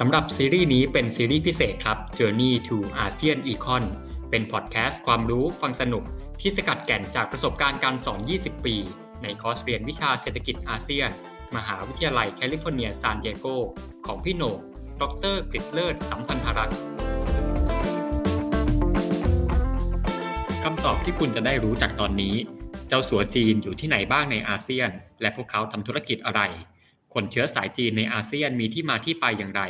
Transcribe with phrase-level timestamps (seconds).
[0.00, 3.84] สำหรับซีรีส์นี้เป็นซีรีส์พิเศษครับ Journey to ASEAN Econ
[4.30, 6.04] เป็นพอดแคสต์ความรู้ฟังสนุก
[6.40, 8.76] ที่สกัดแก่นจากประสบการณ์การสอน 20 ปี
[9.22, 11.10] ในคอร์สเรียนวิชาเศรษฐกิจอาเซียน
[11.56, 13.46] มหาวิทยาลัยแคลิฟอร์เนียซานดิเอโก
[14.06, 14.58] ของพี่โหน่ง
[15.02, 16.78] ดร.กฤษฎ์เลิศสัมพันธารักษ์
[20.64, 22.34] คำตอบที่คุณจะได้รู้จากตอนนี้
[22.88, 26.42] เจ้าสัวจีนอยู่ที่ไหนบ้างในอาเซียน และพวกเขาทำธุรกิจอะไร
[27.18, 29.62] คนเชื้อสายจีนในอาเซียนมีที่มาที่ไปอย่างไร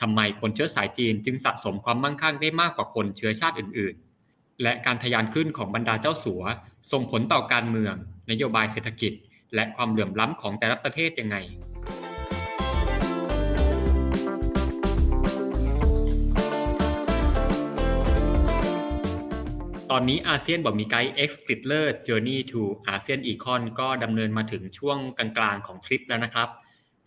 [0.00, 3.94] ทำไมคนเชื้อสายจีนจึงสะสมความมั่งคั่งได้มากกว่าคนเชื้อชาติอื่น
[4.28, 6.42] ๆ และการทะยานขึ้นของบรรดาเจ้าสัว
[6.92, 7.94] ส่งผลต่อการเมือง
[8.30, 9.12] นโยบายเศรษฐกิจ
[9.54, 11.36] และความเหลื่อมล้ำของแต่ละประเทศยังไง
[19.90, 22.62] ตอนนี้อาเซียนบอกมีไกด์ X g r i d l e r Journey to
[22.94, 26.48] ASEAN Econ ก็ดำเนินมาถึงช่วงกลางๆของทริปแล้วนะครับ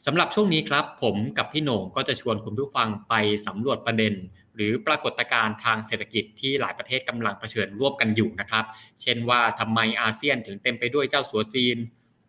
[0.08, 3.14] สำหรับช่วงนี้ครับ ผมกับพี่โหน่งก็จะชวนคุณผู้ฟังไป
[3.48, 4.14] สำรวจประเด็น
[4.56, 8.66] หรือปรากฏการณ์ทางเศรษฐกิจที่หลายประเทศกำลังเผชิญร่วมกันอยู่นะครับ
[9.02, 11.78] เช่นว่าทำไมอาเซียนถึงเต็มไปด้วยเจ้าสัวจีน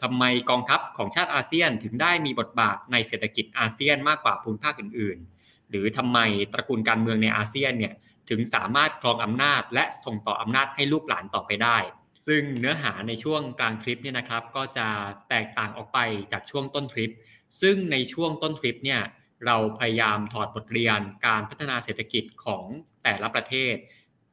[0.02, 6.18] ทำไมกองทัพของชาติอาเซียนถึงได้มีบทบาทในเศรษฐกิจอาเซียนมากกว่าภูมิภาคอื่น ๆ หรือทำไม
[6.52, 7.94] ตระกูลการเมืองในอาเซียนเนี่ย
[8.30, 11.78] ถึงสามารถครองอำนาจและส่งต่ออำนาจให้ลูกหลานต่อไปได้
[12.26, 14.86] ซึ่งเนื้อหาในช่วงกลางทริปเนี่ยนะครับ ก็จะ
[15.28, 15.98] แตกต่างออกไป
[16.32, 17.10] จากช่วงต้นทริป
[17.60, 19.02] ซึ่งในช่วงต้นทริปเนี่ย
[19.46, 22.64] เราพยายามถอดบทเรียนการพัฒนาเศรษฐกิจของ
[23.02, 23.74] แต่ละประเทศ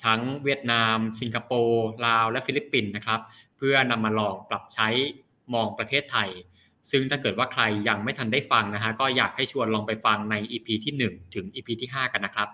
[0.06, 3.20] ทั้งเวียดนาม สิงคโปร์ลาว และฟิลิปปินส์นะครับ
[3.58, 4.88] เพื่อนำมาลองปรับใช้
[5.54, 6.30] มองประเทศไทย
[6.92, 12.50] ซึ่งถ้าเกิดว่าใครยังไม่ทันได้ฟังนะฮะก็อยากให้ชวนลองไปฟังใน EP ที่ 1 ถึง EP ที่ 5 กันนะครับ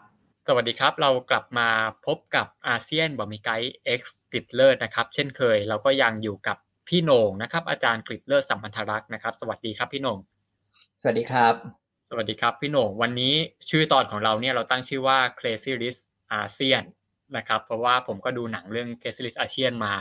[0.47, 1.69] สวัสดีครับ เรากลับมา
[2.05, 10.19] พบกับอาเซียนบอมีไกด์ X กริดเลิศนะครับ เช่นเคย เราก็ยังอยู่กับพี่โหน่งนะครับ อาจารย์กริดเลิศสัมพันธรักษ์นะครับ สวัสดีครับพี่โหน่ง
[11.01, 11.55] สวัสดีครับ
[12.09, 13.33] สวัสดีครับพี่โหน่งวันนี้
[13.69, 16.01] ชื่อตอนของเราเนี่ยเราตั้งชื่อว่า Crazy List
[16.33, 16.83] อาเซียน
[17.37, 19.93] นะครับเพราะว่าผมก็ดูหนังเรื่อง Crazy List อาเซียนมา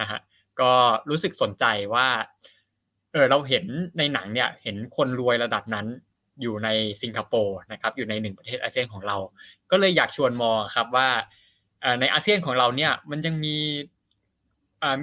[0.00, 0.18] นะฮะ
[0.60, 0.72] ก็
[1.08, 1.64] รู้สึกสนใจ
[1.94, 2.08] ว่า
[3.12, 3.64] เออเราเห็น
[3.98, 5.86] ในหนังเนี่ยเห็นคนรวยระดับนั้น
[6.42, 6.68] อยู่ใน
[7.02, 9.16] สิงคโปร์นะครับอยู่ในหนึ่งประเทศอาเซียนของเรา
[9.70, 11.08] ก็เลยอยากชวนมองครับว่า
[12.00, 13.56] ในอาเซียนของเราเนี่ยมันยังมี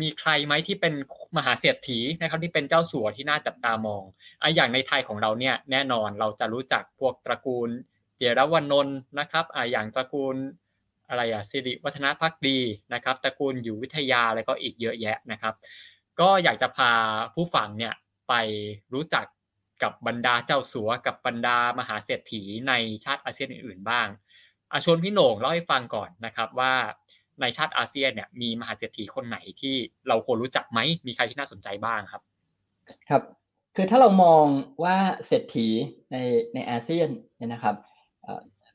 [0.01, 0.93] มีใครไหมที่เป็น
[1.37, 4.03] มหาเศรษฐีนะครับที่เป็นเจ้าสัวที่น่าจับตามอง
[4.41, 7.69] ออย่างในไทยของเราเนี่ยแน่นอนเราจะรู้จักพวกตระกูล
[8.17, 10.35] เจรวนนนท์นะครับออย่างตระกูล
[11.09, 12.59] อะไรอะสิริวัฒนพักดี
[12.93, 15.53] นะครับตระกูลอยู่วิทยาอะไรก็อีกเยอะแยะนะครับ
[16.19, 16.91] ก็อยากจะพา
[17.33, 17.93] ผู้ฟังเนี่ย
[18.29, 18.33] ไป
[18.93, 19.25] รู้จัก
[19.83, 24.07] กับบรรดาเจ้าสัวกับบรรดามหาเศรษฐีในชาติอาเซียนอื่นๆบ้าง
[24.71, 26.73] อาชวนพี่โหน่งเล่าให้ฟังก่อนนะครับว่า
[27.41, 29.75] ในชาติอาเซียนเนี่ยมีมหาเศรษฐีคนไหนที่
[30.07, 32.21] เราควรรู้จักไหมมีใครที่น่าสนใจบ้างครับ
[33.09, 33.23] ครับ
[33.75, 34.45] คือถ้าเรามอง
[34.83, 34.97] ว่า
[35.27, 35.67] เศรษฐี
[36.11, 36.17] ใน
[36.53, 37.75] ในอาเซียนเนี่ยนะครับ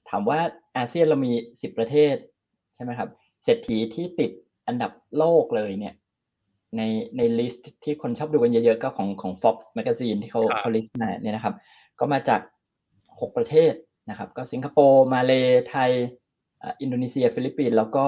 [0.09, 0.41] ถามว่า
[0.76, 2.15] อาเซียนเรามีสิบประเทศ
[2.75, 3.09] ใช่ไหมครับ
[3.44, 4.31] เศรษฐีที่ติด
[4.66, 5.94] อันดับโลกเลยเนี่ย
[6.77, 6.82] ใน
[7.16, 11.54] ใน list ที่คนชอบดูกันเยอะๆก็ของของ Forbes Magazine ที่เขาเขา list มาเนี่ยนะครับ
[12.00, 12.41] ก็มาจาก
[12.88, 13.72] 6 ประเทศ
[14.10, 15.32] นะครับ ก็สิงคโปร์ มาเล
[15.69, 15.91] ไทย
[16.81, 18.06] อินโดนีเซีย ฟิลิปปินส์แล้วก็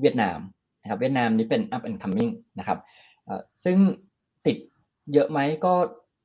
[0.00, 0.38] เวียดนาม
[0.82, 2.78] นะครับเวียดนามนี้เป็น up and coming นะครับ
[3.64, 3.78] ซึ่ง
[4.46, 4.56] ติด
[5.12, 5.74] เยอะไหมก็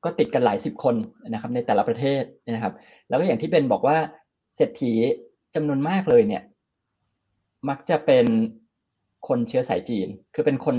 [0.04, 0.94] ก็ติดกันหลายสิบคน
[1.32, 2.74] นะครับในแต่ละประเทศนะครับ
[3.08, 3.96] แล้วก็อย่างที่พี่บอกว่า
[4.56, 4.92] เศรษฐี
[5.54, 6.42] จำนวนมากเลยเนี่ย
[7.68, 8.26] มักจะเป็น
[9.28, 10.76] คนเชื้อสายจีน คือเป็นคน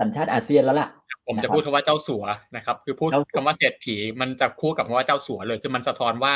[0.00, 0.88] สัญชาติอาเซียนแล้วล่ะ
[1.28, 2.24] ผมจะพูดคำว่าเจ้าสัว
[2.56, 6.34] นะครับ คือพูดคำว่าเศรษฐีมันจะคู่กับคำว่าเจ้าสัวเลยคือมันสะท้อนว่า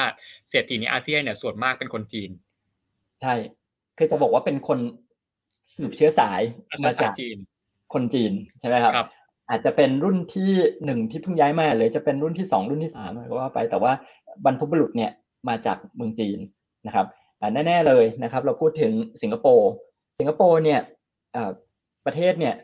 [0.50, 2.30] เศรษฐีในอาเซียนเนี่ยส่วนมากเป็นคนจีน
[3.22, 3.34] ใช่
[3.98, 4.78] คือจะบอกว่าเป็นคน
[5.76, 6.40] สืบเชื้อสาย
[6.84, 7.38] มาจากจีน
[7.94, 8.94] คนจีนใช่ไหมครับ
[9.48, 10.52] อาจจะเป็นรุ่นที่
[10.84, 13.92] หนึ่งที่เพิ่งย้ายมาหรือจะเป็นรุ่นที่สองรุ่นที่สามก็ว่าไปแต่ว่า
[14.44, 15.10] บรรพบุรุษเนี่ย
[15.48, 16.38] มาจากเมืองจีน
[16.86, 17.06] นะครับ
[17.54, 18.92] แน่ ๆเลยนะครับ เราพูดถึง
[19.22, 19.70] สิงคโปร์
[20.18, 20.80] สิงคโปร์เนี่ย
[22.06, 22.54] ประเทศเนี่ย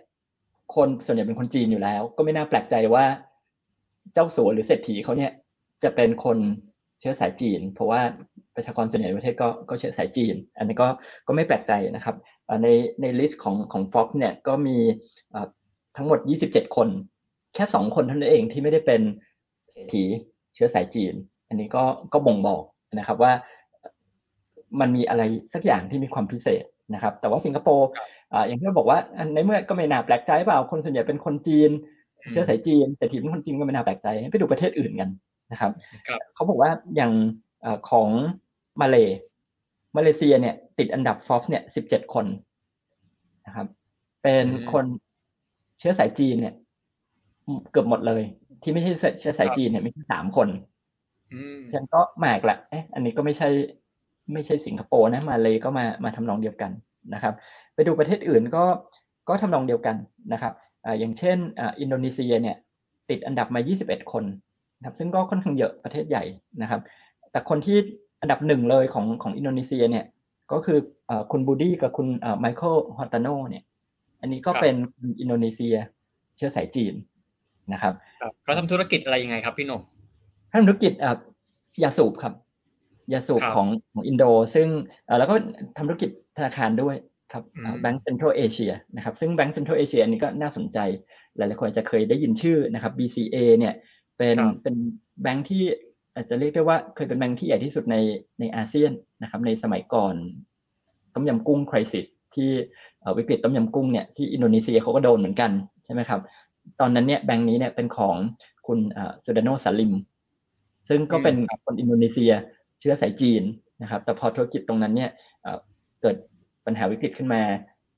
[0.75, 3.05] คนส่วนใหญ่เป็นคนจีนอยู่แล้ว ก็ไม่น่าแปลกใจว่า
[4.15, 5.33] เจ้าสัวหรือเศรษฐีเขาเนี่ย
[5.85, 6.39] จะเป็นคน
[7.01, 8.01] เชื้อสายจีน เพราะว่า
[8.57, 10.89] ประชากรส่วนใหญ่ในประเทศก็ก็เชื้อสายจีน อันนี้ก็
[11.27, 12.17] ก็ไม่แปลกใจนะครับ
[12.63, 12.69] ใน
[13.01, 14.77] ในลิสต์ของของ Fox เนี่ยก็มี
[15.97, 16.19] ทั้งหมด
[16.49, 16.89] 27 คน
[17.55, 19.01] แค่ 2 คนเท่านั้นเองที่ไม่ได้เป็น
[19.77, 20.05] รษฐี
[20.55, 21.15] เชื้อสายจีน
[21.49, 22.63] อันนี้ก็ก็บ่งบอก
[22.99, 23.33] นะครับว่า
[24.81, 25.23] มันมีอะไร
[25.55, 27.89] สักอย่างที่มีความพิเศษนะครับ แต่ว่าสิงคโปร์
[28.47, 28.99] อย่างที่เราบอกว่า
[29.35, 31.71] ในเมื่อก็ไม่น่าแปลกใจเปล่าคนส่วนใหญ่เป็นคนจีน
[32.31, 35.11] เชื้อสายจีนแต่ทีเป็นคนจีนก็ไม่น่าแปลกใจ ไปดูประเทศอื่นกัน
[35.53, 35.73] นะครับ
[36.35, 37.13] เขาบอกว่าอย่าง
[37.91, 38.09] ของ
[38.81, 38.97] มาเล
[39.97, 42.27] มาเลเซียเนี่ย ติดอันดับฟอฟเนี่ยสิบเจ็ดคน
[43.47, 43.67] นะครับ
[44.23, 44.85] เป็นคน
[45.79, 46.55] เชื้อสายจีนเนี่ย
[47.71, 48.23] เกือบหมดเลย
[48.63, 50.49] ที่ไม่ใช่เชื้อสายจีนเนี่ยมีแค่สามคน
[51.73, 53.49] ฉันก็แหมกละเอ๊ะอันนี้ก็ไม่ใช่
[54.33, 56.71] ไม่ใช่สิงคโปร์นะมาเลยก็มามาทำนองเดียวกัน
[57.15, 57.35] นะครับ
[57.75, 58.65] ไปดูประเทศอื่นก็
[59.29, 59.97] ก็ทำนองเดียวกัน
[60.33, 60.53] นะครับ
[60.85, 62.57] ออย่างเช่นออินโดนีเซียเนี่ย
[63.11, 64.25] ติดอันดับมา 21 คน
[64.79, 66.25] นะครับซึ่งก็ค่อนข้างเยอะประเทศใหญ่
[66.63, 66.81] นะครับ
[67.31, 67.79] แต่คนที่
[68.21, 70.05] อันดับหนึ่งเลยของของอินโดนีเซียเนี่ย
[70.53, 70.79] ก็คื
[71.11, 72.09] อคุณบูดี้กับคุณ
[72.41, 73.65] ไมเคิลฮาร์โตโนเนี่ย
[74.21, 74.75] อันนี้ก็เป็น
[75.21, 75.75] อินโดนีเซีย
[76.37, 76.95] เชื้อสายจีน
[77.73, 77.95] นะครับ
[78.43, 79.81] เขาทำธุรกิจอะไรยังไงครับพี่โหน่ง
[80.53, 80.93] ทำธุรกิจ
[81.83, 82.35] ยาสูบครับ
[83.13, 84.69] ยาสูบของของอินโด ซึ่ง
[85.19, 85.35] แล้วก็
[85.77, 86.97] ทำธุรกิจธนาคารด้วย
[87.33, 87.45] ครับ
[87.81, 90.79] Bank Central Asia นะครับซึ่ง Bank Central Asia นี้ก็น่าสนใจ
[91.37, 93.75] หลายๆคนจะเคยได้ยินชื่อนะครับ BCA เนี่ย
[94.19, 94.75] เป็นเป็น
[95.23, 95.63] แบงก์ที่
[96.15, 97.97] อาจจะเรียกได้ว่าเคยเป็นแบงก์ที่ใหญ่ที่สุดใน
[98.41, 98.93] ในอาเซียน
[99.23, 100.15] นะครับ ในสมัยก่อน
[101.15, 102.51] ต้มยำกุ้ง crisis ที่
[103.19, 105.51] วิกฤตต้มยำกุ้งเนี่ยที่อินโดนีเซียเขาก็โดนเหมือนกัน
[105.85, 106.21] ใช่ไหมครับ
[106.81, 108.17] ตอนนั้นเนี่ยแบงก์นี้เนี่ยเป็นของ
[108.67, 108.79] คุณ
[109.25, 109.93] ซูโดโนซาลิม
[110.89, 112.33] ซึ่งก็เป็นคนอินโดนีเซีย
[112.81, 113.43] เชื้อสายจีน
[113.83, 115.11] นะครับ แต่พอธุรกิจตรงนั้นเนี่ย
[116.01, 116.17] เกิด
[116.67, 117.43] ปัญหาวิกฤตขึ้นมา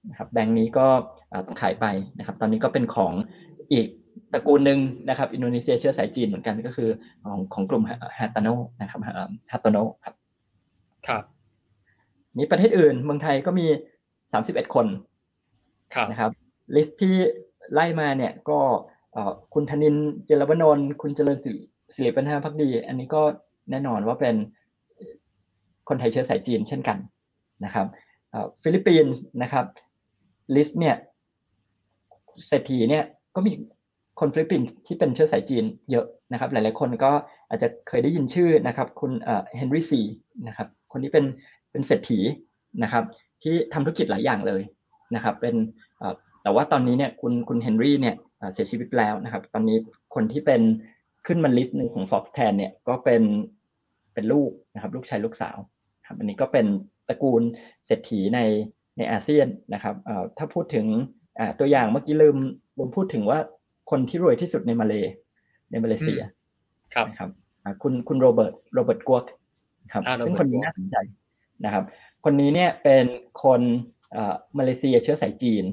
[0.09, 0.87] นะครับแบงก์นี้ก็
[1.47, 1.87] ต้องขายไป
[2.19, 3.13] นะครับ ตอนนี้ก็เป็นของ
[3.73, 3.87] อีก
[4.33, 4.79] ตระกูลหนึ่ง
[5.09, 6.91] นะครับ อินโดนีเซียเชื้อสายจีนเหมือนกันก็คือ
[7.25, 7.83] ของของกลุ่ม
[8.19, 8.49] ฮาร์โตโน
[8.81, 9.01] นะครับ
[9.53, 10.15] ฮาร์โตโนครับ
[11.07, 11.25] ครับ
[12.39, 13.67] นี้ประเทศอื่นเมืองไทยก็มี
[14.33, 14.87] สามสิบเอ็ดคน
[16.11, 16.31] นะครับ
[16.75, 17.15] list ที่
[17.73, 18.59] ไล่มาเนี่ยก็
[19.55, 19.95] คุณธนินท์
[20.27, 21.39] เจียรวนนท์คุณเจริญ
[21.95, 23.23] สิริวัฒนภักดี อันนี้ก็
[23.71, 24.37] แน่นอนว่าเป็น
[25.89, 26.99] คนไทยเชื้อสายจีนเช่นกัน
[27.65, 27.87] นะครับ
[28.63, 29.65] ฟิลิปปินส์นะครับ
[30.55, 30.97] list เนี่ย
[32.49, 33.05] เศรษฐีเนี่ย
[33.35, 33.53] ก็มี
[34.21, 37.13] คนฟิลิปปินส์ที่เป็นเชื้อสายจีนเยอะนะครับ หลาย ๆ คนก็
[37.49, 39.13] อาจจะเคยได้ยินชื่อนะครับ คุณ
[39.57, 40.01] เฮนรี่ซี
[40.47, 41.25] นะครับ คนนี้เป็น
[41.71, 42.19] เป็นเศรษฐี
[42.83, 43.05] นะครับ
[43.43, 44.63] ที่ทำธุรกิจหลายอย่างเลย
[45.15, 45.55] นะครับ เป็น
[46.43, 48.17] แต่ว่าตอนนี้เนี่ยคุณคุณเฮนรี่เนี่ย
[48.53, 49.77] เสียชีวิตแล้วนะครับ ตอนนี้
[50.15, 50.63] คนที่เป็น
[51.27, 53.23] ขึ้นมา list หนึ่งของ Fox 10เนี่ยก็เป็น
[54.15, 55.57] เป็นลูกนะครับ ลูกชายลูกสาว
[56.07, 56.67] ครับอันนี้ก็เป็น
[57.09, 57.43] ตระกูล
[57.87, 58.41] เศรษฐีใน
[58.97, 59.95] ในอาเซียนนะครับ
[60.39, 60.87] ถ้าพูดถึง
[61.59, 62.37] ตัวอย่างเมื่อกี้ลืม
[62.79, 63.39] ลืมพูดถึงว่า
[63.91, 64.95] คนที่รวยที่สุดในมาเล
[65.71, 66.21] ในมาเลเซีย
[66.95, 67.31] ครับครับ
[67.83, 69.19] คุณคุณโรเบิร์ตโรเบิร์ตก๊วก
[69.93, 70.97] ครับซึ่งคนนี้น่าสนใจ
[71.65, 71.85] นะครับ
[72.25, 73.05] คนนี้เนี่ยเป็น
[73.45, 73.61] คน
[74.59, 75.65] มาเลเซียเชื้อสายจีน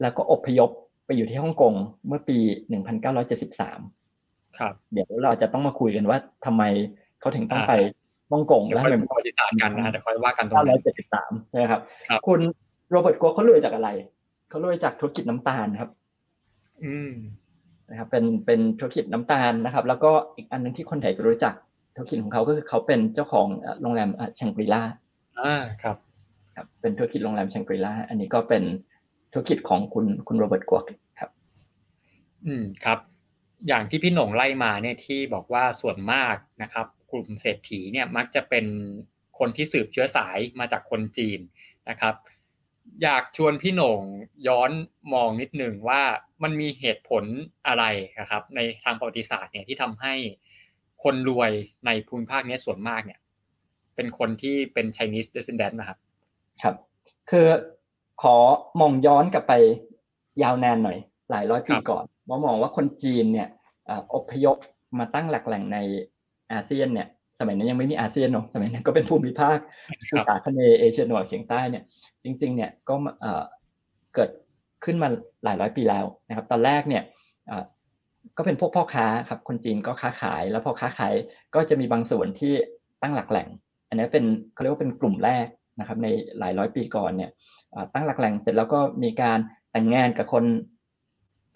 [0.00, 0.70] แล้วก็อพยพ
[1.06, 1.74] ไปอยู่ที่ฮ่องกง
[2.08, 2.38] เมื่อปี
[3.28, 6.62] 1973 ครับ เดี๋ยวเราจะต้องมาคุยกันว่าทำไม
[7.20, 7.72] เขาถึงต้องไป
[8.32, 10.78] ฮ่องกงแล้วเป็นประวัติศาสตร์กันนะแต่ค่อยว่ากันตรงนี้
[11.14, 11.80] 973ใช่ครับ
[12.26, 12.40] คุณ
[12.90, 13.88] โรเบิร์ตกัวเขารวยจากอะไร
[14.48, 15.99] เขารวยจากธุรกิจน้ำตาลครับอืม
[17.90, 21.54] นะครับเป็นเป็นธุรกิจน้ำตาลนะครับ แล้วก็อีกอันนึงที่คนไทยรู้จัก
[21.96, 23.46] ธุรกิจของเขาก็คือเขาเป็นเจ้าของ
[23.80, 24.82] โรงแรมแชงกรีลา
[25.40, 25.96] อ่าครับ
[26.56, 28.62] ครับ เป็นธุรกิจโรงแรมแชงกรีลาอันนี้ก็เป็น
[29.32, 30.80] ธุรกิจของคุณคุณโรเบิร์ตกัว
[31.18, 31.30] ครับ
[32.46, 32.98] อืมครับ
[33.68, 38.66] อย่างที่พี่หน่งไล่มาเนี่ยที่บอกว่าส่วนมากนะครับ กลุ่มเศรษฐีเนี่ยมักจะเป็น
[39.38, 41.40] คนที่สืบเชื้อสายมาจากคนจีน
[41.90, 42.14] นะครับ
[43.02, 44.02] อยากชวนพี่โหน่ง
[44.48, 44.70] ย้อน
[45.14, 46.02] มองนิดหนึ่งว่า
[46.42, 47.24] มันมีเหตุผล
[47.66, 47.84] อะไร
[48.20, 50.14] นะครับ ในทางประวัติศาสตร์เนี่ยที่ทำให้
[51.02, 51.50] คนรวย
[51.86, 53.20] ในภูมิภาคนี้ส่วนมากเนี่ย
[53.96, 55.98] เป็นคนที่เป็น Chinese descendant นะครับ
[56.62, 56.74] ครับ
[57.30, 57.46] คือ
[58.22, 58.36] ขอ
[58.80, 59.52] มองย้อนกลับไป
[60.42, 60.98] ยาวนานหน่อย
[61.30, 63.48] หลายร้อยปีก่อนมามองว่าคนจีนเนี่ย
[64.14, 64.56] อพยพ
[64.98, 65.78] มาตั้งหลักแหล่งใน
[66.52, 67.08] อาเซียนเนี่ย
[67.40, 69.58] สมัยนั้นยังไม่มีอาเซียนเนาะสมัยนั้นก็เป็นภูมิภาค
[70.10, 71.84] ภาษาคเนเอเชียตะวันออกเฉียงใต้เนี่ย
[72.24, 72.94] จริง ๆ เนี่ยก็
[74.14, 74.30] เกิด
[74.84, 75.08] ขึ้นมา
[75.44, 77.02] หลายร้อยปีแล้วนะครับ ตอนแรกเนี่ย
[78.36, 81.14] ก็เป็นพวกพ่อค้าครับคนจีนก็ค้าขาย แล้วพอค้าขาย
[81.54, 82.52] ก็จะมีบางส่วนที่
[83.02, 83.48] ตั้งหลักแหล่ง
[83.88, 85.46] อันนี้เป็นเขาเรียกว่าเป็นกลุ่มแรก
[85.80, 87.30] นะครับ ในหลายร้อยปีก่อนเนี่ย
[87.94, 89.38] ตั้งหลักแหล่งเสร็จแล้วก็มีการ
[89.72, 90.44] แต่งงานกับคน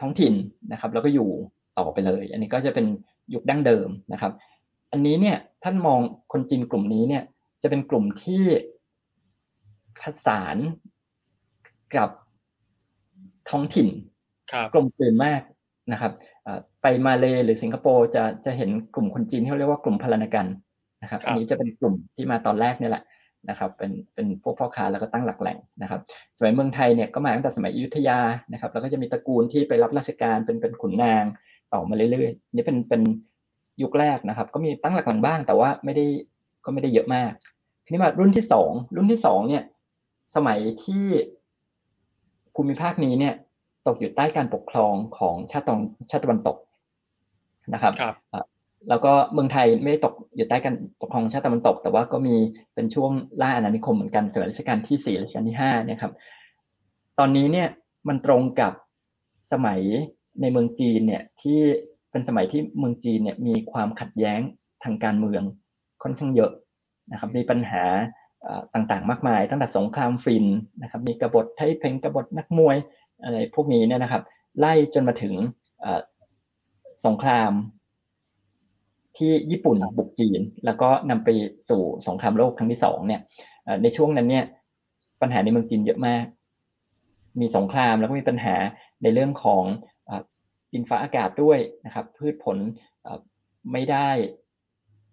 [0.00, 0.34] ท้องถิ่น
[0.72, 1.30] นะครับ แล้วก็อยู่
[1.78, 2.86] ต่อไปเลย อันนี้ก็จะเป็น
[3.34, 4.32] ยุคดั้งเดิมนะครับ
[4.94, 6.00] อันนี้เนี่ยท่านมอง
[6.32, 7.22] คนจีนกลุ่มนี้เนี่ย
[7.62, 8.42] จะเป็นกลุ่มที่
[10.00, 10.56] ผสาน
[11.96, 12.10] กับ
[13.50, 13.88] ท้องถิ่น
[14.72, 15.40] กลุ่มตื่นมาก
[15.92, 16.12] นะครับ
[16.82, 20.46] ไปมาเลหรือสิงคโปร์จะจะเห็นกลุ่มคนจีนที่เขาเรียกว่ากลุ่มพลานกัน
[21.02, 23.04] นะครับ อันนี้จะเป็นกลุ่มที่มาตอนแรกนี่แหละ
[23.50, 26.00] นะครับ เป็นเป็นพวกพ่อค้าแล้วก็ตั้งหลักแหล่งนะครับ
[26.38, 28.18] สมัยเมืองไทยเนี่ยก็มาตั้งแต่สมัยอยุธยา
[28.52, 31.24] นะครับ แล้วก็จะมีตระกูลที่ไปรับราชการเป็นเป็นขุนนาง
[31.72, 33.02] ต่อมาเรื่อยๆนี่เป็นเป็น
[33.83, 36.04] ยุคแรกนะครับ ก็มีตั้งหลักหลังบ้าง แต่ว่าไม่ได้
[36.64, 37.33] ก็ไม่ได้เยอะมาก
[37.85, 39.64] ทีนี้มารุ่นที่สองรุ่นที่สองเนี่ย
[40.35, 41.04] สมัยที่
[42.54, 43.35] ภูมิภาคนี้เนี่ย
[43.87, 46.57] ตกอยู่ใต้การปกครองของชาติตะวันชาติตะวันตก
[47.75, 48.16] นะครับครับ
[48.88, 52.37] แล้วก็เมืองไทยไม่ได้ตกอยู่ใต้การปกครองชาติตะวันตก แต่ว่าก็มี
[52.75, 56.12] เป็นช่วงล่าอาณานิคมเหมือนกันสมัยรัชกาลที่สี่รัชกาลที่ห้าเนี่ยครับ
[57.19, 57.69] ตอนนี้เนี่ย
[58.09, 58.73] มันตรงกับ
[59.52, 59.81] สมัย
[60.40, 61.61] ในเมืองจีนเนี่ยที่
[62.14, 64.40] เป็นสมัยที่เมืองจีนเนี่ยมีความขัดแย้ง
[64.85, 65.42] ทางการเมือง
[66.02, 66.50] ค่อนข้างเยอะ
[67.12, 67.85] นะครับ มีปัญหา
[68.75, 70.47] ต่างๆ มากมาย ตั้งแต่สงครามฟิน
[70.83, 72.76] นะครับ มีกบฏไทเพ่งกบฏนักมวย
[73.23, 74.23] อะไรพวกนี้เนี่ยนะครับ
[74.59, 75.35] ไล่จนมาถึง
[77.06, 77.50] สงคราม
[79.18, 81.28] ที่ญี่ปุ่นบุกจีน แล้วก็นำไป
[81.68, 83.21] สู่สงครามโลกครั้งที่สองเนี่ย
[83.83, 84.44] ในช่วงนั้นเนี่ย
[85.21, 86.25] ปัญหาในเมืองจีนเยอะมาก
[87.40, 88.56] มีสงครามแล้วก็มีปัญหา
[89.02, 89.64] ในเรื่องของ
[90.75, 92.57] อินฟ้าอากาศด้วยนะครับพืชผล
[93.73, 94.09] ไม่ได้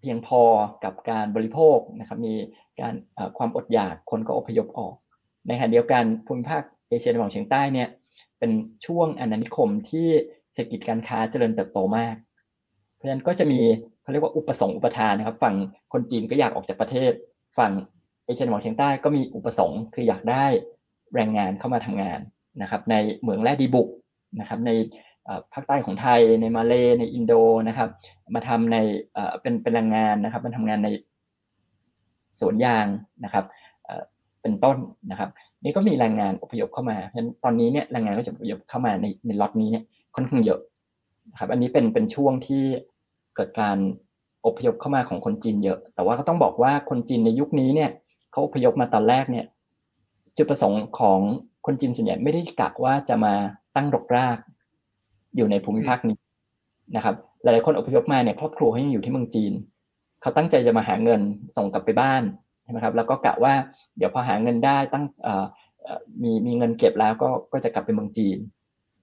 [0.01, 0.41] เพียงพอ
[0.83, 2.35] กับการบริโภคนะครับมี
[2.79, 2.93] การ
[3.37, 4.93] ความอดอยากคนก็อพยพออก
[5.47, 7.89] ในขณะเดียวกันภูมิภาคเอเชียตะวันออกเฉียงใต้เนี่ย
[8.39, 8.51] เป็น
[8.85, 10.07] ช่วงอาณานิคมที่
[10.53, 12.15] เศรษฐกิจการค้าเจริญเติบโตมาก
[12.95, 13.59] เพราะฉะนั้นก็จะมี
[14.01, 15.55] เขาเรียกว่าอุปสงค์อุปทานนะครับ ฝั่ง
[15.93, 17.11] คนจีนก็อยากออกจากประเทศ
[17.57, 17.71] ฝั่ง
[18.25, 20.45] เอเชียตะวันออกเฉียงใต้ก็มีอุปสงค์คืออยากได้
[21.15, 22.19] แรงงานเข้ามาทำงาน
[22.61, 23.87] นะครับ ในเหมืองแร่ดีบุก
[24.39, 24.71] นะครับใน
[25.53, 27.33] ภาคใต้ของไทยในมาเลในอินโด
[27.67, 27.89] นะครับ
[28.35, 28.77] มาทำใน
[29.41, 30.89] เป็นเป็นแรงงานนะครับมาทำงานใน
[32.39, 32.85] สวนยาง
[33.23, 33.45] นะครับ
[34.41, 34.77] เป็นต้น
[35.11, 35.29] นะครับ
[35.63, 39.83] นี่ก็มีแรงงานอพยพเข้ามาเพราะฉะนั้นตอนนี้เนี่ยแรงงานก็จะอพยพเข้ามาในในล็อตนี้เนี่ย
[40.15, 40.59] ค่อนข้างเยอะ
[41.31, 42.63] นะครับ อันนี้เป็นเป็นช่วงที่
[43.35, 43.77] เกิดการ
[44.45, 47.89] อพยพเข้ามาของคนจีนเยอะ แต่ว่าก็ต้องบอกว่าคนจีนในยุคนี้เนี่ย
[48.31, 49.45] เขาอพยพมาตอนแรกเนี่ย
[50.37, 51.19] จุดประสงค์ของ
[51.65, 53.33] คนจีนส่วนใหญ่ไม่ได้กะว่าจะมา
[53.75, 54.37] ตั้งรกราก
[55.35, 56.17] อยู่ในภูมิภาคนี้
[56.95, 59.53] นะครับ หลายๆคนอพยพมาเนี่ยครอบครัวเขายังอยู่ที่เมืองจีน
[60.21, 61.21] เขาตั้งใจจะมาหาเงิน
[61.57, 62.23] ส่งกลับไปบ้าน
[62.63, 63.53] ใช่ไหมครับ แล้วก็กะว่า
[63.97, 65.05] เดี๋ยวพอหาเงินได้ตั้ง
[66.23, 68.37] มีมีเงินเก็บแล้วก็ก็จะกลับไปเมืองจีน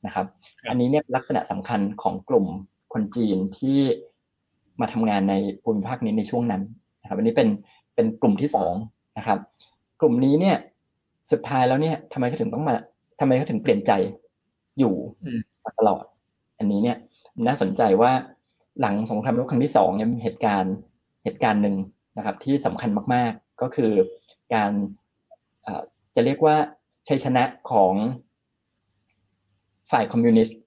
[0.07, 0.27] นะครับ
[0.69, 2.47] อันนี้เนี่ยลักษณะสำคัญของกลุ่ม
[2.93, 3.79] คนจีนที่
[4.81, 6.63] มาทำงานในภูมิภาคนี้ในช่วงนั้น
[7.03, 7.49] นะครับ อันนี้เป็น
[7.95, 8.75] เป็นกลุ่มที่สอง
[9.19, 9.39] นะครับ
[10.01, 10.57] กลุ่มนี้เนี่ย
[11.33, 12.75] สุดท้ายแล้วเนี่ยทำไมเขาถึงต้องมา
[13.21, 13.93] ทำไมเขาถึงเปลี่ยนใจ
[14.79, 14.95] อยู่
[15.79, 16.05] ตลอด
[16.59, 16.97] อันนี้เนี่ย
[17.47, 18.13] น่าสนใจว่า
[18.81, 20.75] หลังสงครามโลกครั้งที่สองเนี่ยมีเหตุการณ์
[21.25, 21.77] เหตุการณ์หนึ่ง
[22.17, 23.93] นะครับ ที่สำคัญมากๆก็คือ
[24.55, 24.73] การ
[26.15, 26.57] จะเรียกว่า
[27.09, 27.93] ชัยชนะของ
[29.91, 30.59] ฝ่ายคอมมิวนิสต์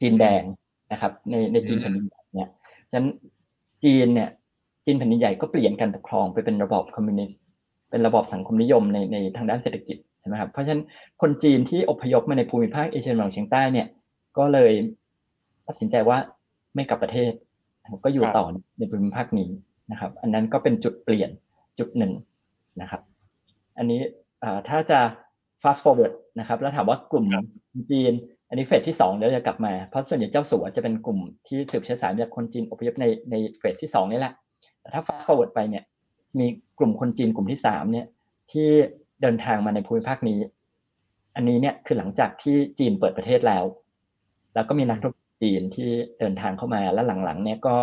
[0.00, 0.42] จีนแดง
[0.92, 2.50] นะครับในในจีนแผ่นดินใหญ่เนี่ย
[2.90, 3.08] ฉะนั้น
[3.84, 4.30] จีนเนี่ย
[4.84, 7.40] จีนแผ่นดินใหญ่ก็เปลี่ยนการปกครองไปเป็นระบอบคอมมิวนิสต์
[7.90, 10.82] เป็นระบอบสังคมนิยมในในทางด้านเศรษฐกิจใช่ไหมครับเพราะฉะนั้น
[11.20, 13.86] คนจีนที่อพยพมาในภูมิภาคเอเชียตะวันออกเฉียงใต้เนี่ย
[14.38, 14.72] ก็เลย
[15.70, 16.18] ตัดสินใจว่า
[16.74, 17.32] ไม่กลับประเทศ
[18.04, 18.44] ก็อยู่ต่อ
[18.78, 19.48] ในภูมิภาคนี้
[19.90, 21.30] นะครับ อันนั้นก็เป็นจุดเปลี่ยน
[21.78, 22.12] จุดหนึ่ง
[22.80, 23.00] นะครับ
[23.78, 24.00] อันนี้
[24.68, 25.00] ถ้าจะ
[25.62, 27.26] fast forward นะครับ แล้วถามว่ากลุ่ม
[27.90, 28.12] จีน
[28.48, 34.32] อันนี้เฟสที่สองเดี๋ยวจะกลับมา เพราะส่วนใหญ่เจ้าสัวจะเป็นกลุ่มที่สืบเชื้อสายจากคนจีนอพยพในในเฟสที่สองนี่แหละ
[34.80, 35.84] แต่ถ้า fast forward ไปเนี่ย
[36.38, 36.46] มี
[36.78, 38.06] กลุ่มคนจีนกลุ่มที่สามเนี่ย
[38.52, 38.68] ที่
[39.22, 40.38] เดินทางมาในภูมิภาคนี้
[41.36, 43.64] อันนี้เนี่ยคือหลังจากที่จีนเปิดประเทศแล้ว
[44.54, 47.74] แล้วก็มีนักธุรกิ จีนที่เดินทางเข้ามาแล้วหลังๆเนี่ยก็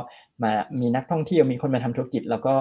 [0.44, 2.54] มามีนักท่องเที่ยวมีคนมาทำธุรกิจ แล้วก็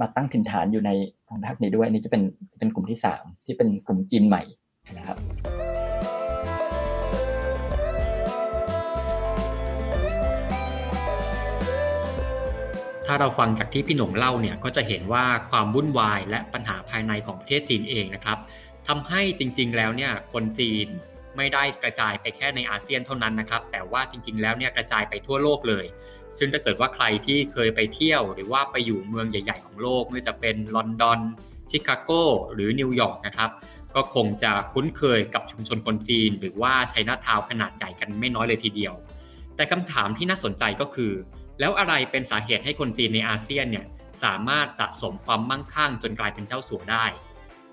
[0.00, 0.90] มาตั้งถิ่นฐานอยู่ใน
[1.26, 2.22] ภูมิภาคนี้ด้วยนี่จะเป็น
[2.52, 4.42] จะเป็นกลุ่มที่สามที่เป็นกลุ่มจีนใหม่
[4.98, 5.18] นะครับ
[13.06, 18.38] ถ้าเราฟังจากที่พี่หนงเล่าเนี่ยก็จะเห็นว่าความวุ่นวายและปัญหาภายในของประเทศจีนเองนะครับ
[18.88, 20.86] ทำให้จริงๆแล้วเนี่ยคนจีน
[21.36, 25.86] ไม่ได้กระจายไปแค่ในอาเซียนเท่านั้นนะครับ แต่ว่าจริงๆ แล้วเนี่ยกระจายไปทั่วโลกเลย
[26.38, 31.18] ซึ่งถ้าเกิดว่าใครที่เคยไปเที่ยว หรือว่าไปอยู่เมืองใหญ่ ๆ ของโลกไม่ว่าจะเป็นลอนดอน
[31.70, 32.10] ชิคาโก
[32.54, 33.50] หรือนิวยอร์กนะครับ
[33.94, 38.94] ก็คงจะคุ้นเคยกับชุมชนคนจีน หรือว่าใช้หน้าทาวขนาดใหญ่กันไม่น้อยเลยทีเดียว
[39.56, 41.12] แต่คำถามที่น่าสนใจก็คือ
[41.60, 43.86] แล้วอะไรเป็นสาเหตุให้คนจีนในอาเซียนเนี่ย
[44.24, 47.04] สามารถสะสมความมั่งคั่งจนกลายเป็นเจ้าสัวได้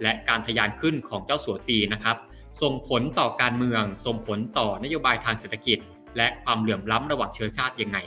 [0.02, 2.18] และการทะยานขึ้นของเจ้าสัวจีนนะครับ
[2.62, 5.80] ส่งผลต่อการเมือง ส่งผลต่อนโยบายทางเศรษฐกิจ
[6.18, 7.98] และความเหลื่อมล้ำระหว่างเชื้อชาติยังไง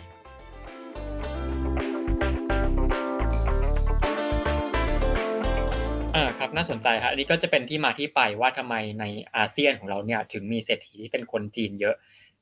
[6.14, 9.04] อ่าครับน่าสนใจครับอันนี้ก็จะเป็นที่มาที่ไปว่าทำไมใน
[9.36, 11.94] อาเซียนของเราเนี่ยถึงมีเศรษฐีที่เป็นคนจีนเยอะ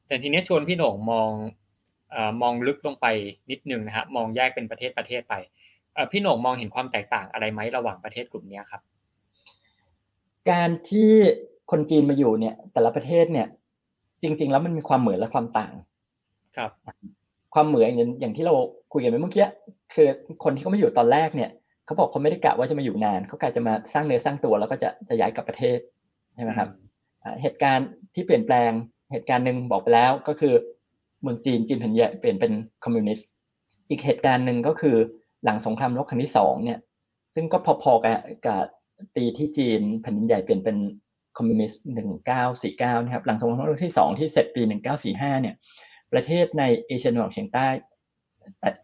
[0.07, 1.31] แต่ทีนี้ชวนพี่หนงมอง
[2.15, 3.07] อมองลึกลงไป
[3.51, 5.35] นิดนึงนะครับมองแยกเป็นประเทศประเทศไป
[6.13, 8.83] พี่หนงมองเห็นความแตกต่างอะไรไหมระหว่างประเทศกลุ่มนี้ครับ
[10.51, 11.13] การที่
[11.71, 13.47] คนจีนมาอยู่เนี่ย แต่ละประเทศเนี่ย
[14.23, 15.75] จริง ๆ แล้วมันมีความเหมือนและความต่าง
[16.57, 16.71] ครับ
[17.55, 17.89] ความเหมือน
[18.21, 18.55] อย่างที่เรา
[18.93, 19.47] คุยกันไปเมื่อกี้
[19.95, 20.07] คือ
[20.45, 21.51] คนที่เขาไม่อยู่ตอนแรกเนี่ย
[21.87, 25.79] เขาบอกเขาไม่ได้กะว่าจะมาอยู่นานเขากะจะมาสร้างเนื้อสร้างตัวแล้วก็จะจะย้ายกลับประเทศ
[26.35, 26.69] ใช่ไหมครับ
[27.43, 28.71] เหตุการณ์ที่เปลี่ยนแปลง
[29.13, 30.55] เหตุการณ์หนึ่งบอกไปแล้วก็คือ
[31.23, 32.53] เมืองจีนจีนแผ่นใหญ่เปลี่ยนเป็น
[32.85, 33.27] คอมมิวนิสต์
[33.89, 34.97] อีกเหตุการณ์หนึ่งก็คือ
[35.45, 36.81] หลังสงครามโลกครั้งที่สองเนี่ย
[37.35, 38.61] ซึ่งก็พอๆกับกับ
[39.17, 40.77] ปีที่จีนแผ่นดินใหญ่เปลี่ยนเป็น
[41.10, 41.10] ค
[41.41, 45.55] อมมิวนิสต์หนึ่งเก้าสี่เก้านะครับหลังสงครามโลกที่สองที่เสร็จปีหนึ่งเก้าสี่ห้าเนี่ย
[46.13, 47.67] ประเทศในเอเชียตะวันออกเฉียงใต้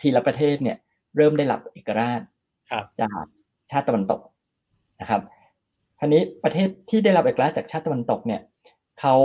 [0.00, 0.76] ทีละประเทศเนี่ย
[1.16, 2.20] เริ่มได้รับเอกราช
[3.00, 3.24] จาก
[3.70, 4.20] ชาติตะวันตก
[5.00, 5.22] นะครับ
[6.00, 8.40] ทีนี้ประเทศที่ได้รับเอกราชจากชาติตะวันตกเนี่ย
[9.00, 9.16] เขา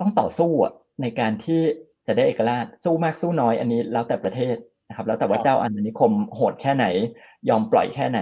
[0.00, 0.50] ต้องต่อสู้
[1.02, 1.60] ในการที่
[2.06, 4.56] จะได้เอกราชสู้มากสู้น้อยอันนี้แล้วแต่ประเทศ
[4.88, 6.86] นะครับ แล้วแต่ว่าเจ้าอาณานิคมโหดแค่ไหน
[7.48, 8.20] ยอมปล่อยแค่ไหน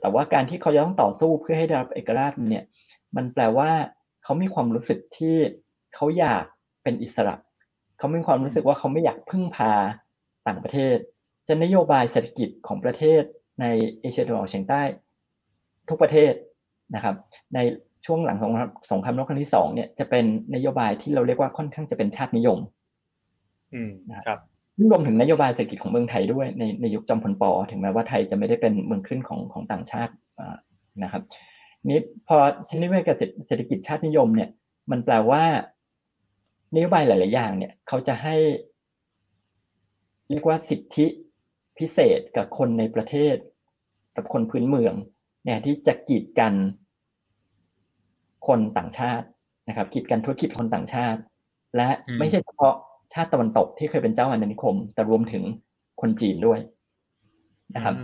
[0.00, 2.64] แต่ว่าการที่เขาจะต้องต่อสู้เพื่อให้ได้รับเอกราชเนี่ย
[3.16, 3.70] มันแปลว่า
[4.24, 5.36] เขามีความรู้สึกที่
[5.94, 6.44] เขาอยาก
[6.82, 7.34] เป็นอิสระ
[7.98, 9.72] เขามีความรู้สึกว่าเขาไม่อยากพึ่งพา
[10.46, 10.96] ต่างประเทศ
[11.48, 13.22] จะนโยบายเศรษฐกิจของประเทศ
[13.60, 13.66] ใน
[14.00, 14.82] เอเชียตะวันออกเฉียงใต้
[15.88, 16.32] ทุกประเทศ
[16.94, 17.14] นะครับ
[17.54, 17.58] ใน
[18.06, 18.52] ช่วงหลังสง
[18.90, 22.58] สงครามโลกครั้งที่สองเนี่ยจะเป็นนโยบายที่เราเรียกว่าค่อนข้างจะเป็นชาตินิยม
[23.74, 24.38] อืมนะครับ
[24.90, 30.12] รวมถึงนโยบายเศรษฐกิจของเมืองไทยด้วยในในยุคจอมพลปอถึงแม้ว่าไทยจะไม่ได้เป็นเมืองขึ้นของของต่างชาติ
[31.02, 31.22] นะครับ
[31.86, 32.36] นี้พอ
[32.70, 33.02] ชนิดว่า
[33.46, 34.50] เศรษฐกิจชาตินิยมเนี่ย
[34.90, 35.44] มันแปลว่า
[36.74, 38.36] นโยบายหลาย ๆ อย่างเนี่ยเขาจะให้
[40.30, 41.06] เรียกว่าสิทธิ
[41.78, 43.36] พิเศษกับคนในประเทศ
[44.16, 44.94] กับคนพื้นเมือง
[45.44, 46.54] เนี่ยที่จะกีดกัน
[48.46, 49.26] คนต่างชาติ
[49.68, 51.20] นะครับกีดกันธุรกิจคนต่างชาติ
[51.76, 52.74] และไม่ใช่เฉพาะ
[53.12, 55.42] ชาติตะวันตกที่เคยเป็นเจ้าอาณานิคม แต่รวมถึง
[56.00, 56.58] คนจีนด้วย
[57.74, 57.94] นะครับ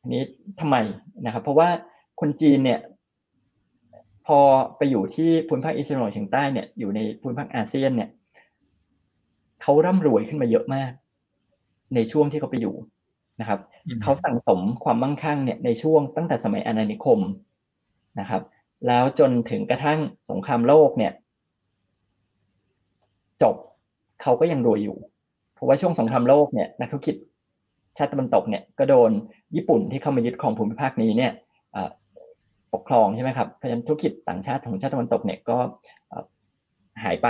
[0.00, 0.22] อันนี้
[0.60, 0.76] ทำไม
[1.24, 1.68] นะครับ เพราะว่า
[2.20, 2.80] คนจีนเนี่ย
[4.26, 4.38] พอ
[4.76, 8.10] ไปอยู่ที่ภูมิภาคเอเชียตะวันออกเฉียงใต้เนี่ยอยู่ในภูมิภาคอาเซียนเนี่ย
[9.62, 10.92] เขาร่ำรวยขึ้นมาเยอะมาก
[11.94, 12.74] ในช่วงที่เขาไปอยู่
[13.40, 13.60] นะครับ
[14.02, 17.20] เขาสั่งสมความมั่งคั่งเนี่ยในช่วงตั้งแต่สมัยอาณานิคม
[18.20, 18.42] นะครับ
[18.86, 19.98] แล้วจนถึงกระทั่ง
[20.30, 21.12] สงครามโลกเนี่ย
[23.42, 23.56] จบ
[24.26, 24.96] เขาก็ยังรวยอยู่
[25.54, 27.16] เพราะว่าช่วงสงครามโลกเนี่ยนักธุรกิจ
[27.98, 29.10] ชาติตะวันตกเนี่ยก็โดน
[29.56, 31.32] ญี่ปุ่นที่เข้ามายึดครองภูมิภาคนี้เนี่ย
[32.74, 35.58] ปกครองใช่ไหมครับเพราะฉะนั้นธุรกิจต่างชาติของชาติตะวันตกเนี่ยก็
[37.04, 37.28] หายไป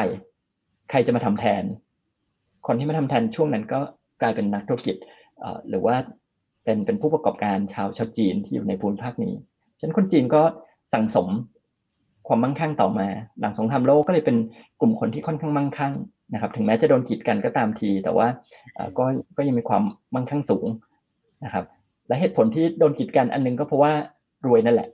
[0.90, 1.62] ใครจะมาทำแทน
[2.66, 3.80] คนที่มาทำแทนช่วงนั้นก็
[4.22, 4.96] กลายเป็นนักธุรกิจ
[5.68, 5.96] หรือว่า
[6.64, 9.34] เป็นเป็นผู้ประกอบการชาวชาวจีนที่อยู่ในภูมิภาคนี้
[9.78, 10.42] ฉะนั้นคนจีนก็
[10.92, 11.28] สั่งสม
[12.26, 13.06] ความมั่งคั่งต่อมา
[13.40, 14.36] หลังสงครามโลกก็เลยเป็น
[14.80, 15.92] กลุ่มคนที่ค่อนข้างมั่งคั่ง
[16.32, 18.26] นะครับ ถึงแม้จะโดนกีดกันก็ตามที แต่ว่า
[18.98, 19.04] ก็
[19.36, 19.82] ก็ยังมีความ
[20.14, 20.66] มั่งคั่งสูง
[21.44, 21.64] นะครับ
[22.08, 23.92] และเหตุผลที่โดนกีดกันอันนึงก็เพราะว่า
[24.46, 24.88] รวยนั่นแหละ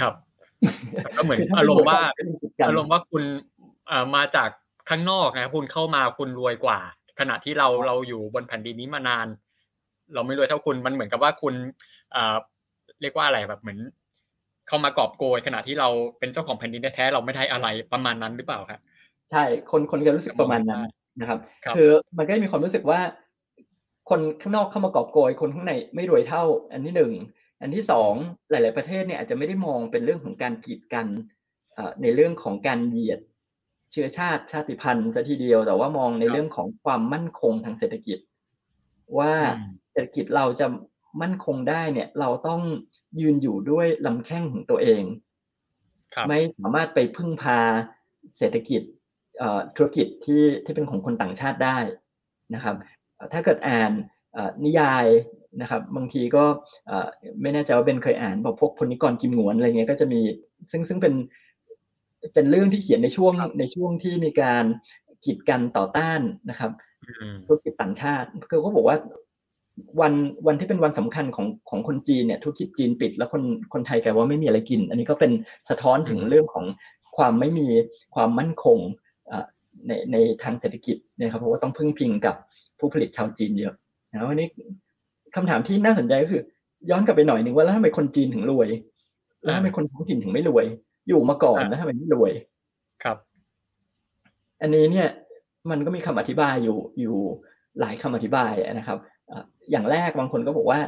[0.00, 0.14] ครับ
[1.16, 2.00] ก็เหมือนอารมณ์ว่า
[2.66, 3.22] อารมณ์ว่าคุณ
[4.16, 4.50] มาจาก
[4.88, 6.78] ข้างนอกนะคุณเข้ามาคุณรวยกว่า
[7.20, 9.26] ขณะที่เราเราอยู่บนแผ่นดินนี้มานาน
[10.14, 11.54] เราไม่รวยเท่าคุณมันเหมือนกับว่าคุณ
[13.00, 13.78] เรียกว่าอะไรแบบเหมือน
[14.68, 18.80] เข้ามากอบโกยขณะที่เราเป็นเจ้าของแผ่นดินแท้เราไม่ได้อะไรประมาณนั้นหรือเปล่าครับ
[19.30, 20.82] ใช่ คนคนจะรู้สึกประมาณนั้น
[21.20, 21.38] นะครับ
[21.76, 23.00] คือมันก็จะมีความรู้สึกว่า
[24.10, 27.12] คนข้างนอกเข้ามากอบโกย คนข้างในไม่รวยเท่า อันที่หนึ่ง
[27.60, 28.12] อันที่สอง
[28.50, 31.06] หลาย ๆ ประเทศเนี่ยอาจจะไม่ได้มองเป็นเรื่องของการกีดกัน
[32.02, 33.20] ในเรื่องของการเหยียด
[33.90, 38.18] เชื้อชาติชาติพันธุ์ซะทีเดียว แต่ว่ามองในเรื่องของความมั่นคงทางเศรษฐกิจ
[39.18, 39.32] ว่า
[39.92, 40.66] เศรษฐกิจเราจะ
[41.22, 42.62] มั่นคงได้เนี่ย เราต้อง
[43.20, 45.02] ยืนอยู่ด้วยลำแข้งของตัวเอง
[46.28, 47.58] ไม่สามารถไปพึ่งพา
[48.36, 48.82] เศรษฐกิจ
[49.76, 51.78] ธุรกิจที่ที่เป็นของคนต่างชาติได้
[52.54, 52.76] นะครับ
[53.32, 53.92] ถ้าเกิดอ่าน
[54.64, 55.06] นิยาย
[55.60, 56.44] นะครับบางทีก็
[57.42, 60.20] ไม่แน่ใจว่าเบนเคยอ่านบอกพวกพนิกรกิมหงวนอะไรเงี้ยก็จะมี
[60.70, 61.14] ซึ่งซึ่งเป็น
[62.34, 64.64] เป็นเรื่องที่เขียนในช่วงในช่วงที่มีการ
[65.24, 66.70] กีดกันต่อต้านนะครับ
[67.44, 68.96] ธุรกิจต่างชาติคือเขาบอกว่า
[70.00, 70.12] วัน
[70.46, 75.32] วันที่เป็นวันสำคัญของของคนจีนเนี่ยธุรกิจจีนปิด แล้วคนคนไทยแกว่าไม่มีอะไรกิน อันนี้ก็เป็น
[75.70, 76.64] สะท้อนถึงเรื่องของ
[77.16, 77.66] ความไม่มี
[78.14, 78.78] ความมั่นคง
[79.86, 82.34] ในในทางเศรษฐกิจนะครับเพราะว่าต้องพึ่งพิงกับ
[82.78, 83.74] ผู้ผลิตชาวจีนเยอะ
[84.10, 84.48] นะวันนี้
[85.34, 86.42] คำถามที่น่าสนใจก็คือ
[86.90, 88.68] ย้อนกลับไปหน่อยหนึ่งว่าแล้วทำไมคนจีนถึงรวย
[89.42, 90.64] แล้วทำไมคนท้องถิ่นถึงไม่รวย
[91.08, 92.32] อยู่มาก่อนแล้วทำไมไม่รวย
[93.04, 93.16] ครับ
[94.62, 95.08] อันนี้เนี่ย
[95.70, 97.16] มันก็มีคำอธิบายอยู่อยู่
[97.80, 98.98] หลายคำอธิบายนะครับ
[99.70, 100.80] อย่างแรกบางคนก็บอกว่า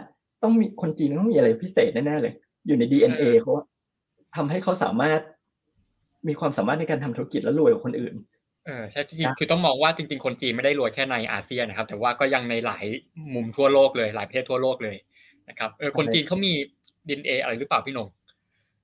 [0.42, 2.34] ต้องมีคนจีนต้องมีอะไรพิเศษแน่ๆเลย
[2.66, 3.52] อยู่ในดีเอ็นเอเขา
[4.36, 5.20] ทำให้เขาสามารถ
[6.28, 8.14] มีความสามารถในการทำธุรกิจและรวยกว่าคนอื่น
[8.66, 12.84] เออใช่จริงคือต้องมองว่าจริง ๆ คนจีนไม่ได้รวยแค่ในอาเซียนนะครับ แต่ว่าก็ยังในหลาย
[13.34, 14.96] มุมทั่วโลกเลยหลายประเทศทั่วโลกเลย
[15.48, 16.52] นะครับเออคนจีนเขามี
[17.08, 18.08] ดินเออะไรหรือเปล่าพี่นง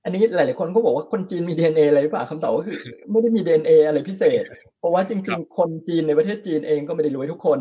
[0.03, 2.77] อันนี้หลาย ๆ คนก็บอกว่าคนจีนมี DNA อะไรหรือเปล่าคำตอบก็คือ
[3.11, 4.43] ไม่ได้มี DNA อะไรพิเศษ
[4.79, 7.59] เพราะว่าจริง ๆ คนจีนในประเทศจีนเองก็ไม่ได้รวยทุกคน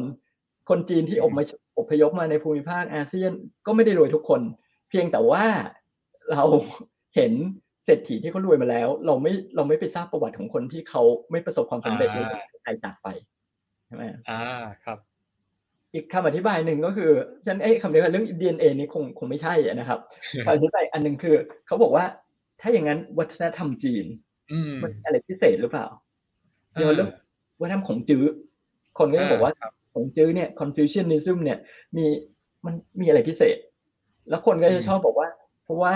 [0.71, 1.43] คนจีนที่อพมา
[1.79, 3.33] อพยพมาในภูมิภาคอาเซียน
[3.67, 4.41] ก็ไม่ได้รวยทุกคน
[4.89, 5.45] เพียงแต่ว่า
[6.31, 6.45] เรา
[7.17, 7.33] เห็น
[7.85, 12.27] เศรษฐีที่เขารวยมาแล้ว เราไม่เราไม่ไปทราบประวัติของคนที่เขาไม่ประสบความสำเร็จหรือ
[12.63, 13.09] ใครจากไป
[13.87, 14.43] ใช่ไหมอ่า
[14.85, 14.99] ครับ
[15.95, 17.11] อีกคำอธิบายหนึ่งก็คือ
[17.47, 19.99] ฉันไอ้คำนี้เรื่อง DNA นี้คงคงไม่ใช่นะครับ
[20.45, 21.35] คำอธิบายอันหนึ่งคือ
[21.67, 22.05] เขาบอกว่า
[22.61, 24.07] ถ้าอย่างนั้นวัฒนธรรมจีน
[24.83, 25.87] มันอะไรพิเศษหรือเปล่า
[26.73, 27.11] เดี๋ยวเรื่อง
[27.61, 28.25] วัฒนธรรมของจื้อ
[28.99, 29.53] คนก็จะบอกว่า
[29.95, 31.59] ของจื้อเนี่ย Confucianism เนี่ย
[31.97, 32.07] มี
[32.65, 33.57] มันมีอะไรพิเศษ
[34.29, 35.29] แล้วคนก็จะชอบบอกว่า
[35.65, 35.93] เพราะว่า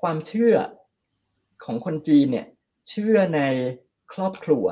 [0.00, 0.54] ความเชื่อ
[1.64, 2.46] ของคนจีนเนี่ย
[2.90, 3.40] เชื่อใน
[4.12, 4.64] ครอบครัว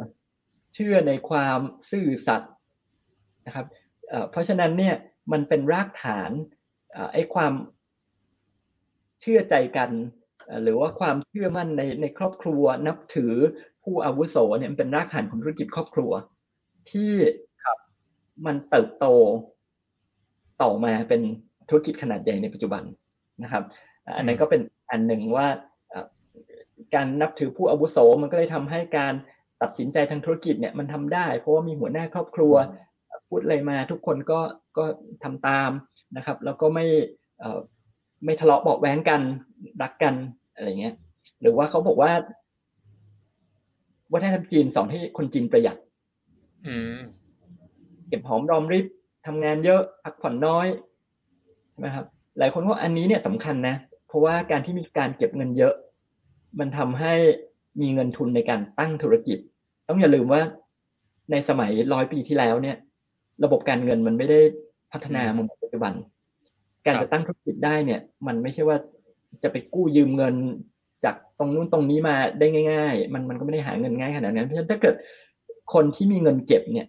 [0.74, 1.58] เชื่อในความ
[1.90, 2.52] ซื่อสัตย์
[3.46, 3.66] นะครับ
[4.30, 4.94] เพราะฉะนั้นเนี่ย
[5.32, 6.30] มันเป็นรากฐาน
[7.12, 7.52] ไอ้ความ
[9.20, 9.90] เชื่อใจกัน
[10.62, 13.32] หรือว่าความเชื่อมั่นในในครอบครัวนับถือ
[13.82, 16.10] ผู้อาวุโสเนี่ยเป็นรากฐานของธุรกิจครอบครัว
[16.90, 17.12] ที่
[18.46, 19.06] มันเติบโต
[20.62, 21.22] ต่อมาเป็น
[21.68, 22.82] ธุรกิจขนาดใหญ่ในปัจจุบัน
[23.42, 23.64] นะครับ
[24.16, 25.46] อันนั้นก็เป็น อันหนึ่งว่า
[26.94, 29.12] การนับถือผู้อาวุโสมันก็เลยทำให้การ
[29.62, 32.54] ตัดสินใจทางธุรกิจเนี่ยมันทำได้ เพราะว่ามีหัวหน้าครอบครัว
[33.28, 34.40] พูดอะไรมาทุกคนก็
[34.76, 34.84] ก็
[35.24, 35.70] ทำตาม
[36.16, 36.86] นะครับ แล้วก็ไม่
[38.24, 39.20] ไม่ทะเลาะเบาแว้งกัน
[39.82, 40.14] รักกัน
[40.54, 40.94] อะไรเงี้ย
[41.40, 42.12] หรือว่าเขาบอกว่า
[44.12, 45.76] วัฒนธรรมจีนสอนให้คนจีนประหยัด
[48.08, 48.86] เก็บหอมรอมริบ
[49.26, 50.66] ทำงานเยอะพักผ่อนน้อย
[51.70, 52.06] ใช่ไหมครับ
[52.38, 55.74] หลายคนว่าอันนี้เนี่ยสำคัญนะ เพราะว่าการที่มีการเก็บเงินเยอะ
[56.58, 57.14] มันทำให้
[57.80, 59.38] มีเงินทุนในการตั้งธุรกิจ
[59.88, 60.40] ต้องอย่าลืมว่า
[61.30, 62.76] ในสมัยร้อยปีที่แล้วเนี่ย
[63.44, 64.40] ระบบการเงินมันไม่ได้
[64.92, 65.92] พัฒนาเหมือนปัจจุบัน
[66.84, 68.76] การจะตั้งธุรกิจได้เนี่ย มันไม่ใช่ว่า
[69.42, 70.34] จะไปกู้ยืมเงิน
[71.04, 74.94] จากตรงนู้นตรงนี้มาได้ง่าย ๆ มันมันก็ไม่ได้หาเงินง่ายขนาดนั้นเพราะฉะนั้นถ้าเกิด
[75.74, 76.88] คนที่มีเงินเก็บเนี่ย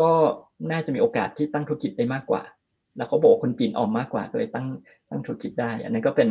[0.00, 0.10] ก็
[0.70, 2.42] น่าจะมีโอกาสที่ตั้งธุรกิจได้มากกว่า
[2.96, 4.66] แล้วเขาบอกคนจีนออมมากกว่าก็เลยตั้ง
[5.10, 6.28] ตั้งธุรกิจได้ อันนั้นก็เป็น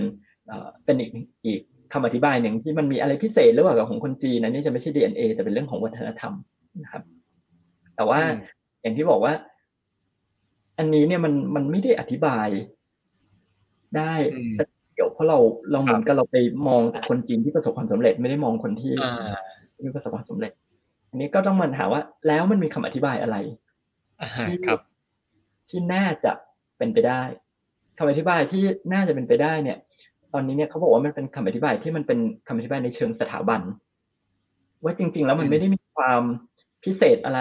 [0.48, 1.12] เอ่อเป็นอีก
[1.46, 1.60] อีก
[1.94, 6.34] คำอธิบายหนึ่งที่มันมีอะไรพิเศษหรือเปล่ากับของคนจีนนะนี่จะไม่ใช่ DNA แต่เป็นเรื่องของวัฒนธรรม
[6.84, 7.04] นะครับ
[7.96, 8.20] แต่ว่า
[8.82, 9.34] อย่างที่บอกว่า
[10.78, 12.48] อันนี้เนี่ยมันมันไม่ได้อธิบาย
[13.98, 14.14] ได้
[14.96, 15.38] เกี่ยวเพราะเรา
[15.72, 18.94] เราเหมือนกับเราไปมองคนจีนที่ประสบความสำเร็จไม่ได้มองคนที่
[19.82, 20.52] ไม่ประสบความสำเร็จ
[21.10, 23.38] อันนี้ก็ต้องมันถามว่า แล้วมันมีคำอธิบายอะไร
[24.48, 24.80] ที่ครับ
[25.70, 26.32] ที่น่าจะ
[26.82, 27.24] เป็นไปได้
[27.98, 28.64] คำอธิบายที่
[28.94, 29.78] น่าจะเป็นไปได้เนี่ย
[30.34, 33.62] ตอนนี้เนี่ยเขาบอกว่ามันเป็นคำอธิบายที่มันเป็นคำอธิบายในเชิงสถาบัน
[34.84, 36.22] ว่าจริง ๆ แล้วมันไม่ได้มีความ
[36.84, 37.40] พิเศษอะไร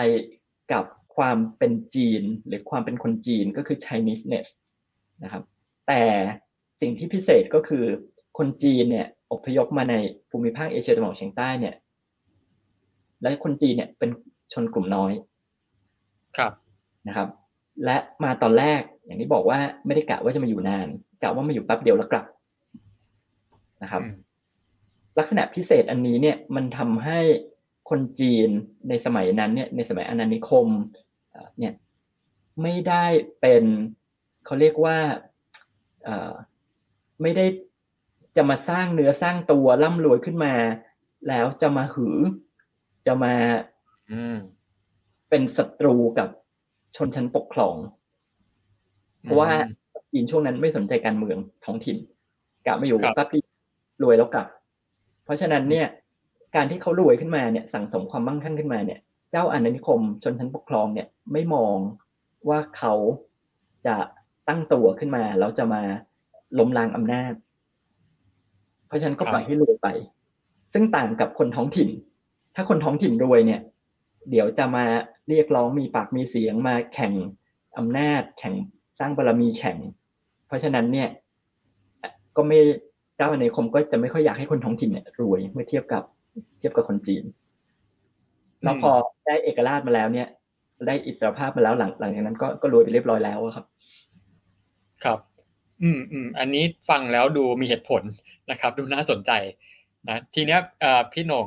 [0.72, 0.85] กับ
[1.16, 4.48] ความเป็นจีน หรือความเป็นคนจีนก็คือ Chinese-ness
[5.22, 5.42] นะครับ
[5.88, 6.03] แต่
[6.81, 7.85] สิ่งที่พิเศษก็คือ
[8.38, 9.94] คนจีนเนี่ยอพยพมาใน
[10.31, 11.74] ภูมิภาคเอเชียตะวันออกเฉียงใต้เนี่ย
[13.22, 14.11] และคนจีนเนี่ยเป็น
[14.53, 15.12] ชนกลุ่มน้อย
[16.37, 16.53] ครับ
[17.09, 17.29] นะครับ
[17.85, 20.88] และมาตอนแรก อย่างที่บอกว่าไม่ได้กะว่าจะมาอยู่นาน
[21.22, 22.26] กะว่ามาอยู่แป๊บเดียวแล้วกลับ
[23.82, 24.02] นะครับ
[25.18, 27.18] ลักษณะพิเศษอันนี้เนี่ยมันทำให้
[27.90, 28.48] คนจีน
[28.88, 30.66] ในสมัยนั้นเนี่ยในสมัยอาณานิคม
[31.58, 31.74] เนี่ย
[32.62, 33.04] ไม่ได้
[33.40, 33.64] เป็น
[34.44, 34.98] เขาเรียกว่า
[37.22, 37.46] ไม่ได้
[38.36, 40.54] จะมาสร้างเนื้อสร้างตัวร่ำรวยขึ้นมา
[41.28, 42.16] แล้วจะมาหือ
[43.06, 43.34] จะมา
[45.28, 46.28] เป็นศัตรูกับ
[46.96, 47.76] ชนชั้นปกครอง
[49.22, 49.50] เพราะว่า
[50.12, 51.96] จีนช่วงนั้นไม่สนใจการเมืองท้องถิ่น
[52.66, 53.46] กลับมาอยู่แป๊บเดียว
[54.02, 54.46] รวยแล้วกลับ
[55.24, 55.87] เพราะฉะนั้นเนี่ย
[56.56, 61.76] การที่เขารวยขึ้นมาเนี่ย สั่งสมความมั่งคั่งขึ้นมาเนี่ย เจ้าอาณานิคมชนชั้นปกครองเนี่ยไม่มอง
[62.48, 62.94] ว่าเขา
[63.87, 63.96] จะ
[64.48, 65.83] ตั้งตัวขึ้นมาแล้วจะมา
[66.59, 67.33] ล้มล้างอำนาจ
[68.87, 69.88] เพราะฉะนั้นก็ปล่อยให้รวยไป
[70.72, 71.88] ซึ่งต่างกับคนท้องถิ่น
[72.54, 73.61] ถ้าคนท้องถิ่นรวยเนี่ย
[74.30, 74.85] เดี๋ยวจะมา
[75.28, 77.12] เรียกร้องมีปากมีเสียงมาแข่ง
[77.78, 78.54] อำนาจแข่ง
[79.00, 79.76] สร้างบารรมีแข่ง
[80.46, 81.08] เพราะฉะนั้นเนี่ย
[82.36, 82.58] ก็ไม่
[83.16, 86.02] เจ้าอาณานิคมก็จะไม่ค่อยอยากให้คนท้องถิ่นเนี่ยรวยเมื่อเทียบกับ
[86.58, 87.24] เทียบกับคนจีน
[88.62, 88.92] แล้วพอ
[89.26, 90.28] ได้เอกราชมาแล้วเนี่ย
[90.86, 93.66] ได้อิสรภาพมาแล้วหลังหลังจากนั้นก็ก็รวยไปเรียบร้อยแล้วครับ
[95.04, 95.18] ครับ
[95.82, 98.02] อืมอืมอันนี้ฟังแล้วดูมีเหตุผล
[98.50, 99.30] นะครับ ดูน่าสนใจ
[100.08, 100.60] นะทีเนี้ย
[101.12, 101.46] พี่หนง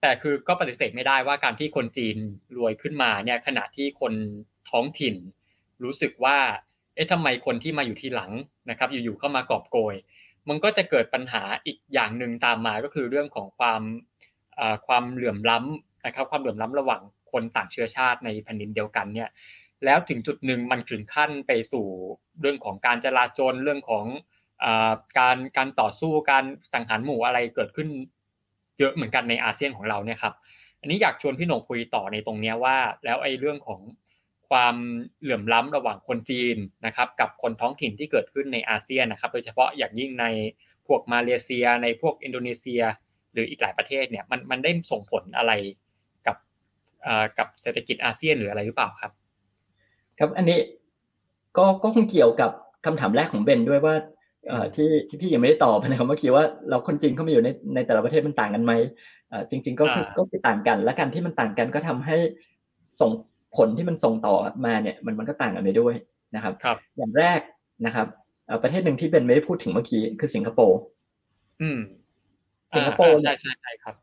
[0.00, 2.16] แต่คือก็ปฏิเสธไม่ได้ว่าการที่คนจีน
[2.56, 4.12] รวยขึ้นมาเนี่ยขณะที่คน
[4.70, 5.14] ท้องถิ่น
[5.84, 6.38] รู้สึกว่า
[6.94, 8.30] เอ๊ะทำไมคนที่มาอยู่ทีหลัง
[8.70, 9.94] นะครับ อยู่ๆเข้ามากอบโกย
[10.48, 13.82] มันก็จะเกิดปัญหาอีกอย่างหนึ่งตามมาก็คือเรื่องของความ
[14.86, 19.28] ความเหลื่อมล้ำนะครับ ความเหลื่อมล้ำระหว่างคนต่างเชื้อชาติในแผ่นดินเดียวกันเนี่ย
[19.84, 21.86] แล้วถึงจุดหนึ่งมันถึงขั้นไปสู่
[22.40, 24.06] เรื่องของการจลาจลเรื่องของ
[25.18, 27.88] การการต่อสู้การสังหารหมู่อะไรเกิดขึ้น
[28.78, 30.34] เยอะเหมือนกันในอาเซียนของเราเนี่ยครับ
[30.80, 33.80] อันนี้อยากชวนพี่หนงคุยต่อในตรงนี้ว่า แล้วไอ้เรื่องของ
[34.54, 34.76] ความ
[35.20, 40.26] เหลื่อมล้ำระหว่างคนจีนนะครับ กับคนท้องถิ่นที่เกิดขึ้นในอาเซียนนะครับ โดยเฉพาะอย่างยิ่งใน
[40.86, 42.82] พวกมาเลเซีย ในพวกอินโดนีเซีย
[43.32, 45.52] หรืออีกหลายประเทศเนี่ยมันมันได้ส่งผลอะไร
[46.26, 46.36] กับ
[47.38, 49.12] กับเศรษฐกิจอาเซียนหรืออะไรหรือเปล่าครับ
[50.18, 50.58] ครับอันนี้
[51.56, 52.50] ก็ก็คงเกี่ยวกับ
[52.86, 53.94] คำถามแรกของเบนด้วยว่า
[54.74, 58.72] ที่ที่พี่ยังไม่ได้ตอบนะครับเมื่อกี้ว่าเราคนจีนเข้ามาอยู่ในในแต่ละประเทศมันต่างกันไหม
[59.50, 62.16] จริง ๆ ก็คือก็คือต่างกัน และการที่มันต่างกันก็ทำให้
[63.00, 63.10] ส่ง
[63.56, 64.34] ผลที่มันส่งต่อ
[64.66, 65.94] มาเนี่ยมันมันก็ต่างกันไปด้วย
[66.34, 67.40] นะครับครับอย่างแรก
[67.86, 68.06] นะครับ
[68.62, 70.78] ประเทศหนึ่งที่เบนไม่ได้พูดถึงเมื่อกี้คือสิงคโปร์
[71.62, 71.78] อืม
[72.76, 73.94] สิงคโปร์ใช่ใช่ใช่ครับ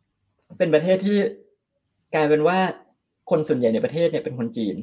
[0.57, 1.17] เป็นประเทศที่
[2.13, 2.57] กลายเป็นว่า
[3.29, 4.75] คนส่วนใหญ่ในประเทศเนี่ยเป็นคนจีน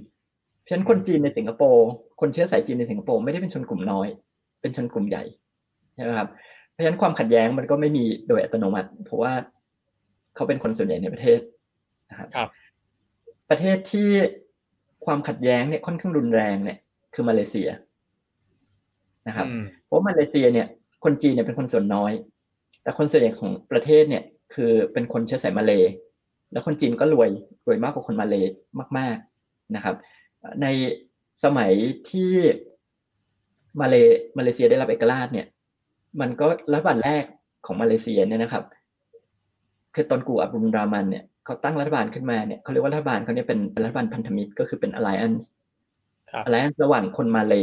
[0.62, 1.86] เพราะฉะนั้นคนจีนในสิงคโปร์
[2.20, 4.08] คนเชื้อสายจีนในสิงคโปร์ไม่ได้เป็นชนกลุ่มน้อย
[4.60, 5.24] เป็นชนกลุ่มใหญ่
[5.94, 6.28] ใช่ไหมครับ
[6.70, 9.32] เพราะฉะนั้นความขัดแย้งมันก็ไม่มีโดยอัตโนมัติ เพราะว่า
[10.34, 11.40] เขาเป็นคนส่วนใหญ่ในประเทศ
[12.10, 12.48] นะครับครับ
[13.50, 14.08] ประเทศที่
[15.04, 16.78] ความขัดแย้งเนี่ยค่อนข้างรุนแรงเนี่ย
[17.14, 17.68] คือมาเลเซีย
[19.28, 19.46] นะครับ
[19.84, 20.66] เพราะมาเลเซียเนี่ย
[21.04, 22.12] คนจีนเนี่ยเป็นคนส่วนน้อย
[22.82, 24.22] แต่คนส่วนใหญ่ของประเทศเนี่ย
[24.54, 25.72] คือเป็นคนเชื้อสายมาเล
[26.52, 27.28] แล้วคนจีนก็รวย
[27.66, 28.34] รวยมากกว่าคนมาเล
[28.98, 29.94] มาก ๆนะครับ
[30.62, 30.66] ใน
[31.44, 31.72] สมัย
[32.10, 32.30] ที่
[33.80, 33.94] มาเล
[34.38, 35.46] มาเลเซียได้รับเอกราชเนี่ย
[36.20, 37.24] มันก็รัฐบาลแรก
[37.66, 38.64] ของมาเลเซียเนี่ยนะครับ
[39.94, 45.44] คือตอนกูอับดุลรามันเนี่ย เขาตั้งรัฐบาลขึ้นมาเนี่ยเขาเรียกว่ารัฐบาลเขาเนี่ยเป็นรัฐบาลพันธมิตรก็คือเป็น alliance
[46.46, 47.54] alliance ระหว่างคนมาเล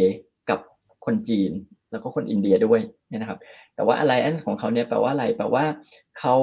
[0.49, 0.59] กับ
[1.05, 1.51] คนจีน
[1.91, 3.39] แล้วก็คนอินเดียด้วยเนี่ยนะครับ
[3.75, 5.65] แต่ว่า alliance ของเขาเนี่ยแปลว่าอะไรแปลว่า
[6.19, 6.35] เขา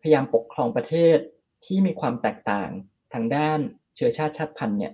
[0.00, 1.18] พยายามปกครองประเทศ
[1.66, 2.70] ที่มีความแตกต่าง
[3.14, 3.58] ทางด้าน
[3.96, 4.92] เชื้อชาติชาติพันธุ์เนี่ย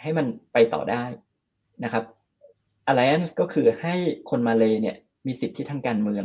[0.00, 1.04] ให้มันไปต่อได้
[1.84, 2.04] นะครับ
[2.90, 3.94] alliance ก็คือให้
[4.30, 6.24] คนมาเลยเนี่ย มีสิทธิทางการเมือง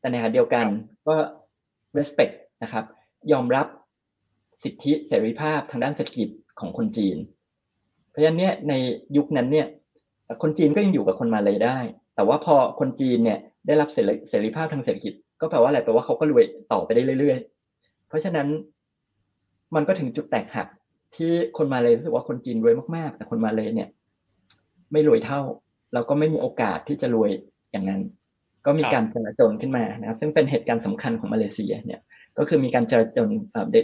[0.00, 0.66] แต่ในขณะเดียวกัน
[1.06, 1.14] ก็
[1.98, 2.84] respect นะครับ
[3.32, 3.66] ยอมรับ
[4.62, 6.28] สิทธิเสรีภาพทางด้านเศรษฐกิจ
[6.60, 7.16] ของคนจีน
[8.10, 8.74] เพราะฉะนั้นเนี่ยใน
[9.16, 9.66] ยุคนั้นเนี่ย
[10.42, 11.78] คนจีนก็ยังอยู่กับคนมาเลยได้
[12.16, 13.88] แต่ว่าพอคนจีนเนี่ยได้รับ
[14.28, 17.38] เสรีภาพทางเศรษฐกิจ ก็แปลว่าอะไรแปลว่าเขาก็รวยต่อไปได้เรื่อย
[17.72, 18.48] ๆ เพราะฉะนั้น
[19.74, 20.66] มันก็ถึงจุดแตกหัก
[21.16, 23.88] ที่คนมาเลยรู้สึกว่าคนจีนรวยมากๆ แต่คนมาเลยเนี่ย
[24.92, 25.40] ไม่รวยเท่า
[25.94, 27.30] เราก็ไม่มีโอกาสที่จะรวย
[27.72, 28.00] อย่างนั้น
[28.66, 32.00] ก็มีการจลาจลขึ้นมานะซึ่งเป็นเหตุการณ์สำคัญของมาเลเซียเนี่ย
[32.38, 33.28] ก็คือมีการจลาจล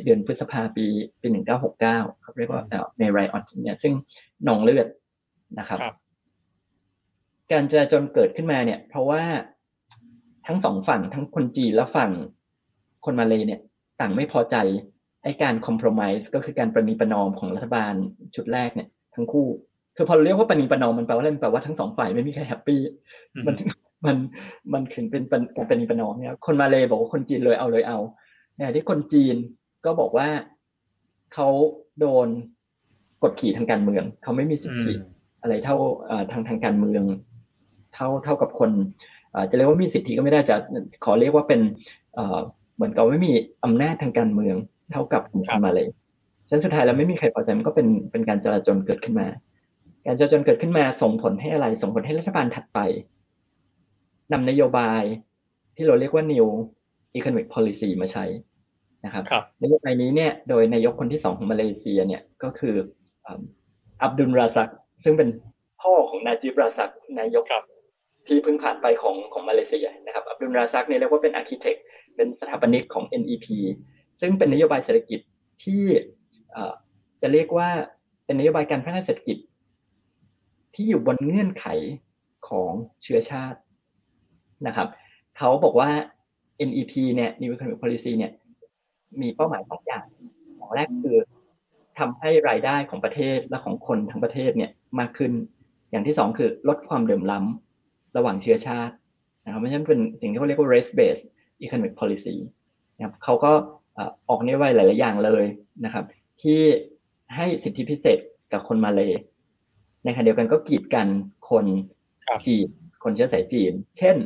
[0.05, 0.87] เดือนพฤษภาปี
[1.21, 1.99] ปีหนึ่งเก้าหกเก้า
[2.39, 2.63] เรียกว่า
[2.99, 3.93] ในไรออนเนี่ยซึ่ง
[4.45, 4.87] หนองเลือด
[5.59, 5.79] นะครับ
[7.53, 9.23] การจลาจลเกิดขึ้นมาเนี่ย เพราะว่า
[10.47, 12.11] ทั้งสองฝั่งทั้งคนจีนและฝั่ง
[13.05, 13.61] คนมาเลยเนี่ย
[14.01, 14.57] ต่างไม่พอใจ
[15.25, 17.95] ไอ้การคอมเพลมไพร์ก็คือการประนีประนอมของรัฐบาล
[18.35, 19.47] ชุดแรกเนี่ย ทั้งคู่
[19.97, 22.81] คือพอเราเรียกว่าปณีประนอมมันแปลว่าอะไรมันแปลว่าทั้งสองฝ่ายไม่มีใครแฮปปี้
[23.47, 23.55] มัน
[24.07, 24.17] มัน
[24.73, 25.23] มันถึงเป็น
[25.57, 28.22] การปณีประนอมเนี่ยคนมาเลยบอกว่าคนจีนเลยเอาเลยเอาเนี่ย
[28.75, 29.37] ที่คนจีน
[29.85, 30.29] ก็บอกว่า
[31.35, 31.49] เขา
[32.01, 32.29] โดน
[33.23, 34.93] กดขี่ทางการเมือง เขาไม่มีสิทธิ
[35.41, 35.77] อะไรเท่า
[36.33, 37.03] ทางทางการเมือง
[37.95, 38.71] เท่าเท่ากับคน
[39.51, 40.57] จะเรียกว่ามีสิทธิก็ไม่ได้จะ
[41.05, 41.61] ขอเรียกว่าเป็น
[42.75, 43.33] เหมือนกับไม่มี
[43.65, 44.57] อำนาจทางการเมือง
[44.93, 45.87] เท่ากับคนมาเลย
[46.51, 49.27] ฉันสุดท้ายแล้วไม่มีใครพอใจมันก็เป็นเป็นการจลาจลเกิดขึ้นมา
[50.07, 52.79] การจราจรเกิดขึ้นมาส่งผลให้อะไร ส่งผลให้รัฐบาลถัดไป
[54.33, 55.03] นำนโยบาย
[55.77, 56.49] ที่เราเรียกว่า new
[57.19, 58.25] economic policy มาใช้
[59.05, 62.75] นะครับรบนโยบายนี้เนี่ยโดยนายกคนที่สองของมาเลเซียเนี่ยก็คือ
[64.03, 64.71] อับดุลราซัก
[65.05, 65.29] ซึ่งเป็น
[65.83, 67.45] พ่อของนาจิบราซักนายก
[68.27, 71.77] ที่เพิ่งผ่านไปของของมาเลเซียนะครับอับดุลราซักเนี่ยเรียกว่าเป็น architect
[72.17, 73.47] เป็นสถาปนิกของ NEP
[74.21, 75.21] ซึ่งเป็นนโยบายเศรษฐกิจ
[75.65, 75.83] ที่
[77.23, 77.69] จะเรียกว่า
[78.25, 79.39] เป็นนโยบายการพัฒนาเศรษฐกิจ
[80.75, 81.67] ที่อยู่บนเงื่อนไข
[82.49, 82.73] ของ
[83.03, 83.59] เชื้อชาติ
[84.67, 84.89] นะครับ
[85.39, 85.91] เขาบอกว่า
[86.69, 88.33] NEP เนี่ย New Economic Policy เนี่ย
[89.21, 90.05] มีเป้าหมายสองอย่าง
[90.57, 91.17] อย่างแรกคือ
[91.99, 95.33] ทำให้รายได้ของประเทศและของคนทั้งประเทศเนี่ยมากขึ้น
[95.91, 98.95] อย่างที่สองคือลดความเดือมล้ำระหว่างเชื้อชาติ
[99.45, 101.25] นะครับไม่ใช่เป็นสิ่งที่เขาเรียกว่า race based
[101.65, 102.37] economic policy
[102.97, 103.53] นะครับเขาก็
[104.29, 105.45] ออกนโยบายหลาย ๆ อย่างเลย
[105.85, 106.05] นะครับ
[106.43, 106.61] ที่
[107.37, 108.19] ให้สิทธิพิเศษ
[108.53, 109.13] กับคนมาเลย
[110.05, 111.09] ในขณะเดียวกันก็กีดกัน
[111.51, 111.67] คน
[112.47, 112.67] จีน
[113.03, 114.17] คนเชื้อสายจีน เช่น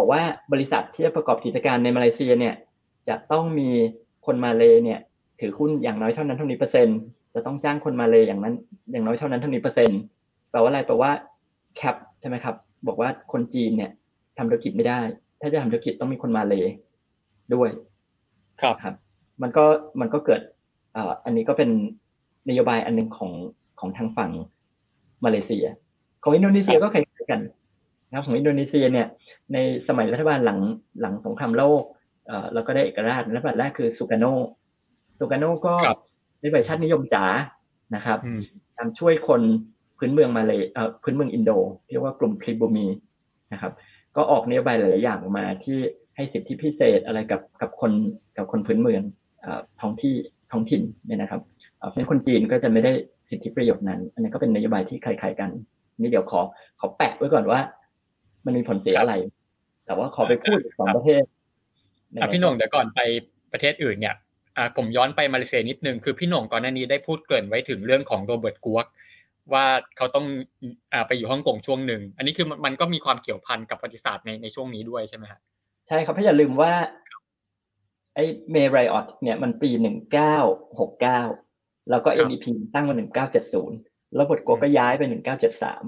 [0.00, 2.54] บอกว่าบริษัทที่จะประกอบกิจการในมาเลเซียเนี่ย
[3.08, 3.68] จะต้องมี
[4.26, 5.00] คนมาเลเนี่ย
[5.40, 6.98] ถือหุ้นอย่างน้อยเท่านั้นเท่านี้เปอร์เซ็นต์
[7.34, 8.54] จะต้องจ้างคนมาเลอย่างนั้น
[8.92, 10.00] อย่างน้อยเท่านั้นเท่านี้เปอร์เซ็นต์
[10.50, 11.10] แปลว่าอะไรแปลว่า
[11.76, 12.54] แคปใช่ไหมครับ
[12.86, 13.90] บอกว่าคนจีนเนี่ย
[14.38, 15.00] ทำธุรกิจไม่ได้
[15.40, 16.54] ถ้าจะทำธุรกิจต้องมีคนมาเล
[17.54, 17.68] ด้วย
[18.60, 18.94] ครับครับ
[19.42, 19.64] มันก็
[20.00, 20.40] มันก็เกิด
[21.24, 21.70] อันนี้ก็เป็น
[22.48, 23.32] นโยบายอันหนึ่งของ
[23.80, 24.30] ของทางฝั่ง
[25.24, 25.64] มาเลเซีย
[26.22, 27.40] ของอินโดนีเซียก็คล้ายๆกัน
[28.10, 29.06] นะครับของอินโดนีเซียเนี่ย
[29.52, 30.58] ในสมัยรัฐบาลหลัง
[31.00, 31.82] หลังสงครามโลก
[32.26, 34.24] เอ่อแล้วก็ได้เอกราชรัฐบาลแรกคือสุกาโน
[35.18, 35.74] สุกาโนก็
[36.40, 37.24] ในใบชาตินิยมจ๋า
[37.94, 38.18] นะครับ
[38.76, 39.42] ทำช่วยคน
[39.98, 41.50] พื้นเมืองมาเลยเอ่อพื้นเมืองอินโด
[41.90, 42.86] เรียกว่ากลุ่มคริบูมี
[43.52, 43.72] นะครับ
[44.16, 45.78] ก็ออกนโยบายหลาย ๆ อย่างมาที่
[46.16, 47.92] ให้สิทธิพิเศษอะไรกับกับคน
[48.36, 49.02] กับคนพื้นเมือง
[49.80, 50.14] ท้องที่
[50.52, 51.40] ท้องถิ่นเนี่ยนะครับ
[51.76, 52.92] เพราะฉะนั้นคนจีนก็จะไม่ได้
[53.30, 55.50] สิทธิประโยชน์นั้น อันนี้ก็เป็นนโยบายที่คล้ายๆกัน
[55.98, 56.40] นี่เดี๋ยวขอ
[56.80, 57.60] ขอแปะไว้ก่อนว่า
[58.44, 59.14] มันมีผลเสียอะไร
[59.86, 61.22] แต่ว่าขอไปพูดสองประเทศ
[62.32, 63.00] พี่หน่งเดี๋ยวก่อนไป
[63.52, 64.16] ประเทศอื่นเนี่ย
[64.76, 68.86] ผมย้อนไปมาเลเซียนิดนึงคือพี่หน่งก่อนหน้านี้ได้พูดเกริ่นไว้ถึงเรื่องของโรเบิร์ตกัวก
[69.52, 70.26] ว่าเขาต้อง
[70.92, 75.40] อไปอยู่ฮ่องกงช่วงหนึ่ง อันนี้คือมันก็มีความเกี่ยวพันกับประวัติศาสตร์ในในช่วงนี้ด้วยใช่ไหมครับ
[75.86, 76.72] ใช่ครับพี่อย่าลืมว่า
[78.14, 80.36] ไอ้เมย์ไรออตเนี่ยมันปีหนึ่งเก้า
[80.80, 81.20] หกเก้า
[81.90, 83.76] แล้วก็ NEP ตั้งมาหนึ่งเก้าเจ็ดศูนย์
[84.14, 85.84] แล้วบทกัวก็ย้ายไปหนึ่งเก้าเจ็ดสาม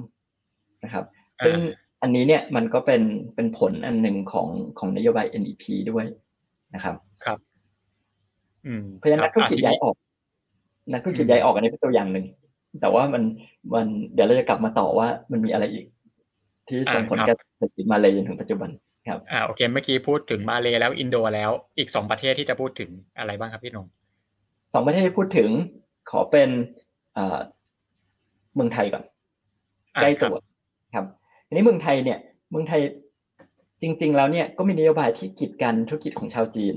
[0.84, 1.04] นะครับ
[1.46, 1.58] ซึ่ง
[2.02, 3.02] อันนี้เนี่ยมันก็เป็น
[3.34, 6.06] เป็นผลอันหนึ่งของของนโยบาย NEP ด้วย
[6.74, 7.38] นะครับ ครับ
[8.98, 9.96] เพราะฉะนั้นนักธุรกิจย้ายออก
[10.92, 12.26] นักธุรกิจย้ายออกอันนี้เป็นตัวอย่างหนึ่ง
[12.80, 13.22] แต่ว่ามัน
[13.74, 15.86] มันเดี๋ยวเราจะกลับมาต่อว่ามันมีอะไรอีก
[16.68, 18.70] ที่ส่งผลกับเศรษฐกิจมาเลยจนถึงปัจจุบัน
[19.08, 23.86] ครับอ่าโอเคเมื่อกี้พูดถึงมาเลยแล้วอินโดแล้วอีกสองประเทศที่จะพูดถึงอะไรบ้างครับพี่นง
[24.74, 25.50] สองประเทศที่พูดถึง
[26.10, 26.50] ขอเป็น
[28.54, 29.04] เมืองไทยก่อน
[29.94, 30.36] ใกล้ตัว
[30.94, 31.06] ครับ
[31.52, 32.18] อันนี้เมืองไทยเนี่ย
[32.50, 32.80] เมืองไทย
[33.82, 36.74] จริง ๆ แล้วเนี่ยก็มีนโยบายที่กีดกันธุรกิจของชาวจีน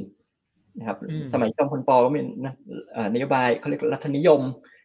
[0.79, 0.97] นะครับ
[1.31, 2.21] สมัยจอมพลปอก็มี
[3.13, 4.41] นโยบายเขาเรียกรัฐนิยม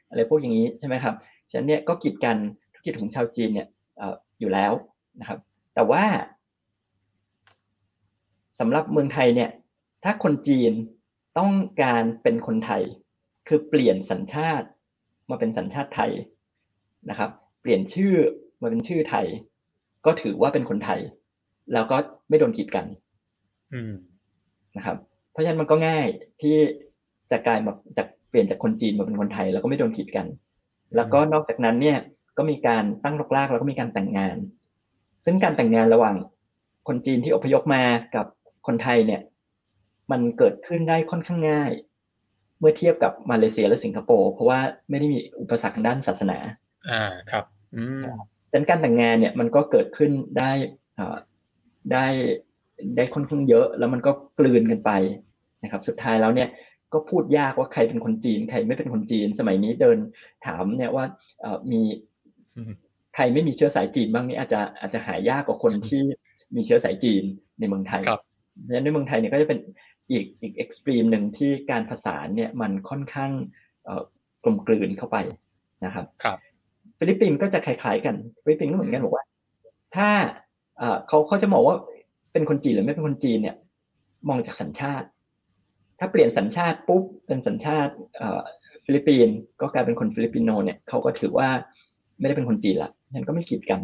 [0.09, 1.15] อะไรพวกอย่างนี้ใช่ไหมครับ
[1.51, 2.37] ฉะนั้นเนี่ยก็กีดกัน
[2.73, 3.67] ธุรกิจของชาวจีนเนี่ย
[4.41, 4.73] อยู่แล้ว
[5.21, 5.39] นะครับ
[5.75, 6.05] แต่ว่า
[8.59, 9.51] สำหรับเมืองไทยเนี่ย
[10.05, 10.73] ถ้าคนจีน
[11.39, 12.83] ต้องการเป็นคนไทย
[13.49, 14.67] คือเปลี่ยนสัญชาติ
[15.31, 16.13] มาเป็นสัญชาติไทย
[17.11, 18.15] นะครับ เปลี่ยนชื่อ
[18.63, 19.27] มาเป็นชื่อไทย
[20.07, 21.01] ก็ถือว่าเป็นคนไทย
[21.73, 21.97] แล้วก็
[22.29, 22.87] ไม่โดนกีดกัน
[24.77, 24.97] นะครับ
[25.33, 26.07] เพราะฉะนั้นมันก็ง่าย
[26.43, 26.57] ที่
[27.31, 30.27] จะกลายมาจากเปลี่ยนจากคนจีนมาเป็นคนไทย แล้วก็ไม่โดนขีดกัน
[30.97, 31.99] แล้วก็นอกจากนั้นเนี่ย
[32.37, 34.37] ก็มีการตั้งรกรากแล้วก็มีการแต่งงาน
[35.25, 36.17] ซึ่งการแต่งงานระหว่าง
[36.89, 37.83] คนจีนที่อพยพมา
[38.15, 38.27] กับ
[38.67, 39.21] คนไทยเนี่ย
[40.11, 41.71] มันเกิดขึ้นได้ค่อนข้างง่าย
[42.59, 44.61] เมื่อเทียบกับมาเลเซียและสิงคโปร์เพราะว่า
[44.91, 46.39] ไม่ได้มีอุปสรรคด้านศาสนา
[46.91, 47.45] อ่าครับ
[47.77, 48.03] อืม
[48.51, 50.51] ดังนั้นการแต่งงานเนี่ยมันก็เกิดขึ้นได้
[50.99, 51.17] อ่า
[51.93, 52.07] ได้
[52.97, 54.91] ได้ค่อนข้างเยอะ แล้วมันก็กลืนกันไป
[55.63, 56.49] นะครับ สุดท้ายแล้วเนี่ย
[56.93, 59.99] ก็พูดยากว่าใครเป็นคนจีน ใครไม่เป็นคนจีน สมัยนี้เดิน
[60.47, 61.05] ถามเนี่ยว่า
[61.73, 61.81] มี
[63.15, 66.03] ใครไม่มีเชื้อสายจีนบ้างนี่อาจจะอาจจะหายากกว่าคนที่
[66.57, 67.23] มีเชื้อสายจีน
[67.61, 68.23] ในเมืองไทยครับ
[68.63, 69.59] เพราะฉะนั้นในเมืองไทยเนี่ยก็จะเป็น
[70.11, 73.31] อีกอีกเอ็กซ์ตรีมหนึ่งที่การผสานเนี่ยมันค่อนข้าง
[74.45, 75.17] กลมกลืนเข้าไป
[75.85, 76.39] นะครับครับ
[77.01, 79.25] ฟิลิปปินส์ก็จะคล้ายๆกันฟิลิปปินส์ก็เหมือนกันบอกว่า
[79.97, 80.09] ถ้า
[81.09, 81.77] เขาเขาจะมองว่า
[82.33, 83.57] เป็นคนจีนหรือไม่เป็นคนจีนเนี่ย
[84.29, 85.07] มองจากสัญชาติ
[85.99, 87.93] ถ้าเปลี่ยนสัญชาติปุ๊บเป็นสัญชาติ
[88.85, 91.49] ฟิลิปปินส์ก็กลายเป็นคน Filipino เนี่ยเขาก็ถือว่า
[92.19, 93.81] ไม่ได้เป็นคนจีนละฉันก็ไม่กีดกัน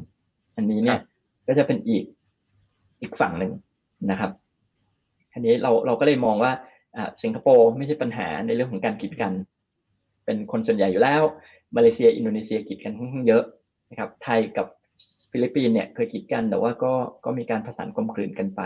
[0.56, 0.98] อันนี้เนี่ย
[1.46, 2.04] ก็จะเป็นอีก
[3.00, 3.52] อีกฝั่งหนึ่ง
[4.10, 4.30] นะครับ
[5.32, 6.52] อันนี้เราเราก็เลยมองว่า
[7.22, 9.32] สิงคโปร์ไม่ใช่ปัญหาในเรื่องของการกีดกัน
[10.24, 11.22] เป็นคนส่วนใหญ่อยู่แล้ว
[11.76, 12.94] มาเลเซียอินโดนีเซียกีดกัน
[13.28, 13.44] เยอะ
[13.90, 14.66] นะครับไทยกับ
[15.30, 16.92] ฟิลิปปินส์เนี่ยเคยกีดกันแต่ว่าก็
[17.24, 18.60] ก็มีการผสานกลมกลืนกันไป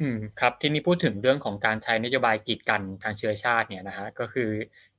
[0.00, 4.50] อืมครับทีนี้พูดถึงเรื่องของการใช้นโยบายกีดกันทางเชื้อชาติเนี่ยนะฮะก็คือ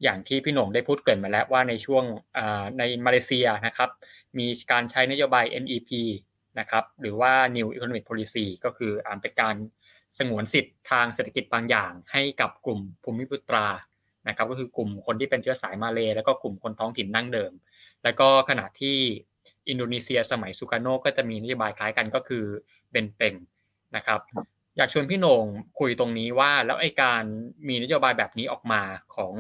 [0.04, 2.04] อย่างที่พี่โหน่งได้พูดเกริ่นมาแล้วว่าในช่วง
[2.78, 3.90] ในมาเลเซียนะครับ
[4.40, 5.90] มีการใช้นโยบาย NEP
[6.60, 9.56] นะครับหรือว่า New Economic Policy ก็คืออ่าเป็นการ
[10.18, 13.68] สงวนสิทธิ์ทางเศรษฐกิจบางอย่างให้กับกลุ่มภูมิพุตรา
[14.28, 17.52] นะครับก็คือกลุ่มคนที่เป็นเชื้อสายมาเลยแล้วก็กลุ่มคนท้องถิ่นนั่งเดิม
[18.04, 18.98] แล้วก็ขณะที่
[19.70, 22.44] อินโดนีเซียสมัยสุกาโนก็จะมีนโยบายคล้ายกันก็คือ
[22.92, 23.34] เบนเปง
[23.96, 24.20] นะครับ
[24.78, 25.46] อยากชวนพี่โหน่ง
[25.80, 27.24] คุยตรงนี้ว่าแล้วไอ้การ
[27.68, 28.82] มีนโยบายแบบนี้ออกมา
[29.16, 29.34] ของ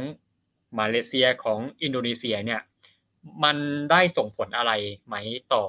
[0.79, 2.61] มาเลเซียของอินโดนีเซียเนี่ย
[3.43, 3.57] มัน
[3.91, 4.71] ได้ส่งผลอะไร
[5.07, 5.15] ไหม
[5.53, 5.63] ต่อ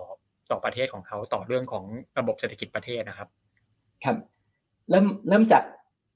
[0.51, 1.85] ต่อประเทศของเขาต่อเรื่องของ
[2.19, 3.29] ระบบเศรษฐกิจประเทศนะครับ
[4.05, 4.17] ครับ
[4.91, 5.63] เริ่มเริ่มจาก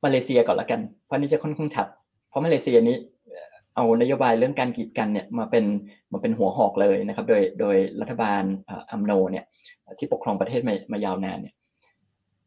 [0.05, 1.87] มาเลเซียก่อนละกันเพราะนี้จะค่อนข้างชัด
[2.33, 2.97] เพราะมาเลเซียนี้
[3.77, 5.65] เอานโยบายเรื่องการกีดกันเนี่ยมาเป็น
[6.13, 8.43] มาเป็นหัวหอกเลยนะครับ โดยโดยรัฐบาล
[8.91, 9.45] อัมโนเนี่ย
[9.99, 11.55] ที่ปกครองประเทศมามายาวนานเนี่ย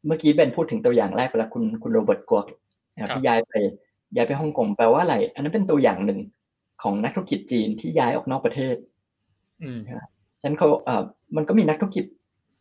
[0.05, 2.41] เมื่อกี้เบนพูดถึงตัวอย่างแรกไปแล้วคุณคุณโรเบิร์ตก๊วก
[3.13, 3.53] ที่ย้ายไป
[4.15, 6.19] ย้ายไปฮ่องกงแปลว่าอะไร อันนั้นเป็นตัวอย่างหนึ่ง
[6.81, 8.75] ของนักธุรกิจจีนที่ย้ายออกนอกประเทศ
[9.63, 11.03] อืมฉะนั้นเขาเอ่อ
[11.35, 12.05] มันก็มีนักธุรกิจ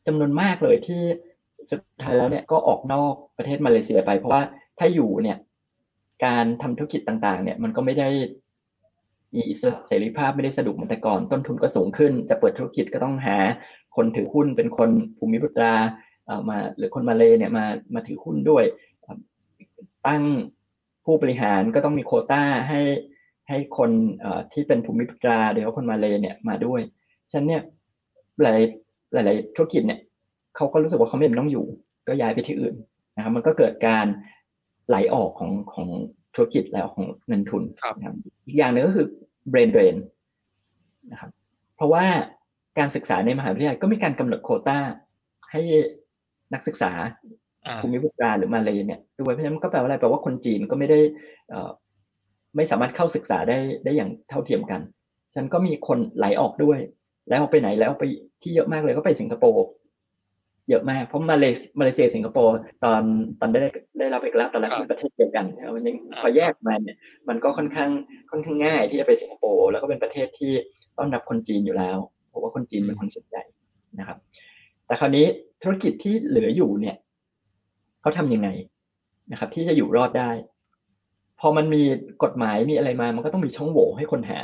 [0.07, 1.01] จำนวนมากเลยที่
[1.71, 4.43] สุดท้ายแล้วเนี่ยก็ออกนอกประเทศมาเลเซียไป เพราะว่า
[4.79, 5.39] ถ้าอยู่เนี่ย
[6.25, 8.09] การทำธุรกิจต่างๆ เนี่ยมันก็ไม่ได้
[9.35, 9.43] มี
[9.87, 13.37] เสรีภาพไม่ได้สะดวกเหมือนแต่ก่อน ต้นทุนก็สูงขึ้น จะเปิดธุรกิจก็ต้องหา
[13.97, 15.75] คนถือหุ้นเป็นคนภูมิพุตรา
[16.49, 18.65] มาหรือคนมาเลเนี่ยมามาถือหุ้นด้วย
[20.07, 20.23] ตั้ง
[21.05, 22.81] ผู้บริหารก็ต้องมีโคต้าให้
[23.49, 23.91] ให้คน
[24.53, 26.81] ที่เป็นภูมิพุตราโดยเฉพาะคนมาเลเนี่ยมาด้วย
[27.31, 27.63] ฉะนั้นเนี่ย
[28.43, 28.61] หลาย
[29.13, 30.01] หลายธุรกิจเนี่ย
[30.57, 31.67] เขาก็รู้สึกว่าเขาไม่ต้องอยู่
[32.09, 32.75] ก็ย้ายไปที่อื่น
[33.17, 34.07] นะครับมันก็เกิดการ
[34.89, 35.89] ไหลออกของของ
[36.35, 37.63] ธุรกิจแล้วของเงินทุน
[37.97, 38.17] นะครับ
[38.47, 39.07] อีกอย่างหนึ่งก็คือ
[39.53, 39.97] brain drain
[41.13, 41.31] นะครับ
[41.77, 42.05] เพราะว่า
[42.79, 44.79] การศึกษาในมหาวิทยาลัยก็มีการกำหนดโคต้า
[45.51, 45.61] ให้
[46.55, 46.93] นักศึกษา
[47.81, 51.01] ภูมิพุตราหรือมาเลยเนี่ยด้วยเพราะฉะนั้นก็แปลว่าอะไรแปลว่าคนจีนก็ไม่ได้
[52.57, 54.81] ไม่สามารถเข้าศึกษาได้ได้อย่างเท่าเทียมกัน
[55.33, 56.79] ฉะนั้นก็มีคนไหลออกด้วย
[57.29, 58.05] แล้วไปไหนแล้วไป
[58.43, 59.65] ที่เยอะมากเลยก็ไปสิงคโปร์
[60.69, 61.45] เยอะมาก เพราะมาเล
[61.79, 63.03] มาเลเซียสิงคโปร์ตอน
[63.41, 63.61] ตอนได้
[63.99, 66.97] ได้รับเอกลักษณ์ตอนแรกเป็นประเทศเดียวกันมันยังพอแยกมาเนี่ย
[67.29, 67.91] มันก็ค่อนข้าง
[68.31, 70.53] ค่อนข้างง่ายที่จะไปสิงคโปร์แล้วก็เป็นประเทศที่
[70.99, 71.99] ต้อนรับคนจีนอยู่แล้ว
[72.29, 73.45] เพราะว่าคนจีนเป็นคนส่วนใหญ่
[73.99, 74.19] นะครับ
[74.87, 75.27] แต่คราวนี้
[75.63, 76.97] ธุรกิจที่เหลืออยู่เนี่ย
[78.01, 78.49] เขาทำยังไง
[79.33, 80.31] นะครับ ที่จะอยู่รอดได้
[81.41, 81.83] พอมันมี
[82.23, 84.41] กฎหมายมีอะไรมา มันก็ต้องมีช่องโหว่ให้คนหา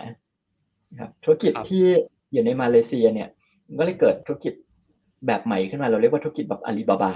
[1.01, 1.85] ครับธุรกิจที่
[2.33, 3.29] อยู่ในมาเลเซียเนี่ย
[3.79, 4.55] ก็เลยเกิดธุรกิจ
[5.27, 7.13] แบบใหม่ขึ้นมาเราเรียกว่าธุรกิจแบบอาลีบาบา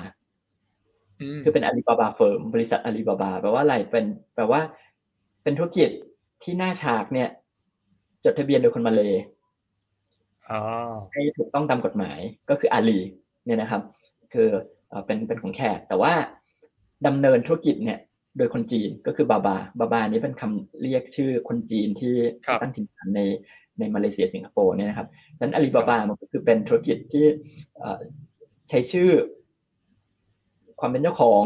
[1.43, 4.61] คือเป็นอาลีบาบาเฟิร์มบริษัทอาลีบาบาแปลว่าอะไรเป็นแปลว่า
[5.43, 5.91] เป็นธุรกิจ
[6.43, 7.29] ที่หน้าฉากเนี่ย
[8.25, 9.15] จดทะเบียนโดยคนมาเลย
[11.13, 12.19] ให้ถูกต้องตามกฎหมาย
[12.51, 12.99] ก็คืออาลี
[13.45, 13.83] เนี่ยนะครับ
[14.33, 14.49] คือ
[15.07, 16.13] เป็นเป็นของแขกแต่ว่า
[17.07, 17.99] ดำเนินธุรกิจเนี่ย
[18.39, 22.15] โดยคนจีนก็คือบาบาบาบานี้เป็นคำเรียกชื่อคนจีนที่
[22.61, 23.21] ตั้งถิ่นฐานใน
[23.79, 25.09] ในมาเลเซียสิงคโปร์เนี่ยนะครับ
[25.39, 27.25] ดังนั้นอาลีบาบามันก็คือเป็นธุรกิจที่
[28.69, 29.11] ใช้ชื่อ
[30.81, 31.43] ความเป็นเจ้าของ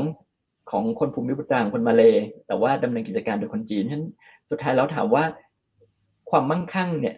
[0.70, 2.02] ของคนภูมิปัญญางคนมาเล
[2.46, 4.04] แต่ว่าดำเนินกิจการโดยคนจีนฉะนั้น
[4.50, 5.24] สุดท้ายแล้วถามว่า
[6.30, 7.16] ความมั่งคั่งเนี่ย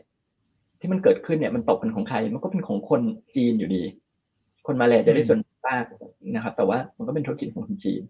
[0.80, 3.00] ที่มันเกิดขึ้นเนี่ยมันตกเป็นของใคร มันก็เป็นของคน
[3.36, 3.82] จีนอยู่ดี
[4.66, 5.84] คนมาเลจะได้ส่วนมาก
[6.34, 8.02] นะครับ แต่ว่ามันก็เป็นธุรกิจของคนจีน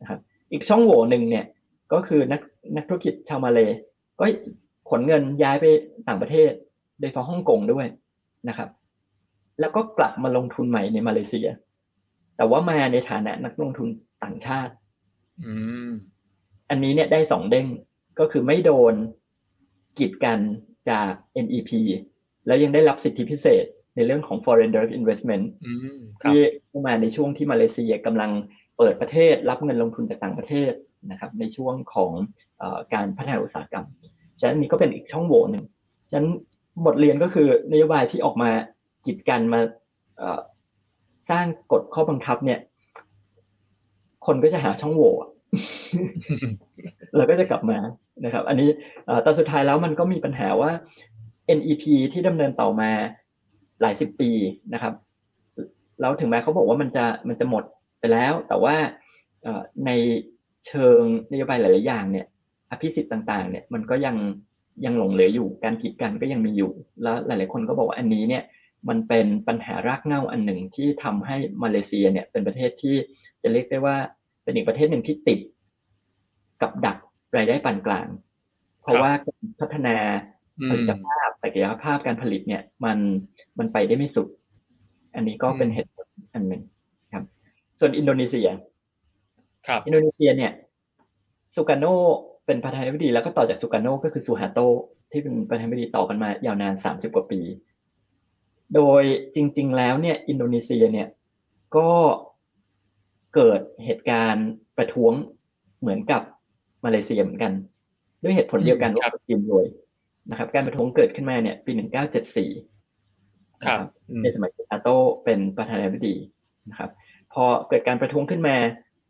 [0.00, 0.20] นะครับ
[0.52, 1.44] อีกช่องโหว่หนึ่งเนี่ย
[1.92, 2.40] ก็คือนัก
[2.76, 3.60] นักธุรกิจชาวมาเล
[4.20, 4.24] ก็
[4.90, 5.64] ขนเงินย้ายไป
[6.08, 6.50] ต่างประเทศ
[6.98, 7.86] โดยเฉพาะฮ่องกงด้วย
[8.48, 8.68] นะครับ
[9.60, 11.48] แล้วก็กลับมาลงทุนใหม่ในมาเลเซีย
[12.36, 13.88] แต่ว่ามาในฐานะนักลงทุน
[14.24, 14.72] ต่างชาติ
[16.70, 17.66] อันนี้เนี่ยได้สองเด้ง
[18.18, 18.94] ก็คือไม่โดน
[19.98, 20.38] กีดกัน
[20.90, 21.10] จาก
[21.44, 21.70] NEP
[22.46, 23.64] แล้วยังได้รับสิทธิพิเศษ
[23.96, 25.44] ในเรื่องของ foreign direct investment
[26.22, 28.30] ที่เข้ามาในช่วงที่มาเลเซียกำลัง
[28.78, 30.72] เปิดประเทศรับเงินลงทุนจากต่างประเทศ
[31.10, 32.12] นะครับ ในช่วงของ
[32.62, 32.64] อ
[32.94, 33.86] การพัฒนาอุตสาหกรรม
[34.40, 35.64] ฉะนั้นนี้ก็เป็นอีกช่องโหว่หนึ่ง
[36.10, 36.28] ฉะนั้น
[36.86, 38.50] บทเรียนก็คือนโยบายที่ออกมา
[39.04, 39.60] กีดกันมา
[41.30, 42.60] สร้างกฎข้อบังคับเนี่ย
[44.26, 45.12] คนก็จะหาช่องโหว่
[47.16, 47.78] แล้วก็จะกลับมา
[48.24, 48.68] นะครับ อันนี้
[49.22, 50.70] แต่สุดท้ายแล้วมันก็มีปัญหาว่า
[51.58, 52.90] NEP ที่ดำเนินต่อมา
[53.80, 54.30] หลายสิบปี
[54.74, 54.94] นะครับ
[56.00, 57.64] แล้วถึงแม้เขาบอกว่ามันจะมันจะหมด
[58.00, 58.76] ไปแล้ว แต่ว่า
[59.86, 59.90] ใน
[60.66, 61.00] เชิง
[61.32, 62.26] นโยบายหลาย ๆ อย่างเนี่ย
[62.70, 64.16] อภิสิทธิ์ต่างๆ เนี่ยมันก็ยัง
[64.84, 68.42] ยังหลงเหลืออยู่ การกีดกันก็ยังมีอยู่ แล้วหลาย ๆ คนก็บอกว่าอันนี้เนี่ย
[68.88, 72.96] มันเป็นปัญหารากเหง้าอันหนึ่งที่ทำให้มาเลเซียเนี่ยเป็นประเทศที่
[73.42, 73.96] จะเรียกได้ว่า
[74.42, 75.40] เป็นอีกประเทศหนึ่งที่ติด
[76.62, 76.98] กับดัก
[77.36, 78.08] รายได้ปานกลาง
[78.82, 79.12] เพราะว่า
[79.60, 79.96] พัฒนา
[80.70, 82.98] ผลิตภาพศักยภาพการผลิตเนี่ยมัน
[83.58, 84.28] มันไปได้ไม่สุด
[85.14, 86.62] อันนี้ก็เป็นเหตุผลอันหนึ่ง
[87.12, 87.24] ครับ
[87.78, 88.48] ส่วนอินโดนีเซีย
[89.66, 90.52] ครับ อินโดนีเซียเนี่ย
[91.54, 91.84] สุกาโน
[92.50, 94.58] เป็นประธานาธิบดีแล้วก็ต่อจากสุกาโนก็คือซูฮาโต
[95.10, 97.40] ที่เป็นประธานาธิบดีต่อกันมายาวนานสามสิบกว่าปี
[98.74, 99.02] โดย
[99.34, 101.08] จริง ๆ แล้วเนี่ยอินโดนีเซียเนี่ย
[101.76, 101.90] ก็
[103.34, 104.48] เกิดเหตุการณ์
[104.78, 105.12] ประท้วง
[105.80, 106.22] เหมือนกับ
[106.84, 107.52] มาเลเซียเหมือนกัน
[108.22, 109.66] ด้วยเหตุผลเดียวกันว่าจีนรวย
[110.30, 112.50] นะครับ การประท้วงเกิดขึ้นมาเนี่ย ปีหนึ่งเก้าเจ็ดสี่
[114.22, 114.88] ในสมัยซูฮาโต
[115.24, 116.16] เป็นประธานาธิบดี
[116.70, 116.90] นะครับ
[117.32, 118.56] พอเกิดการประท้วงขึ้นมา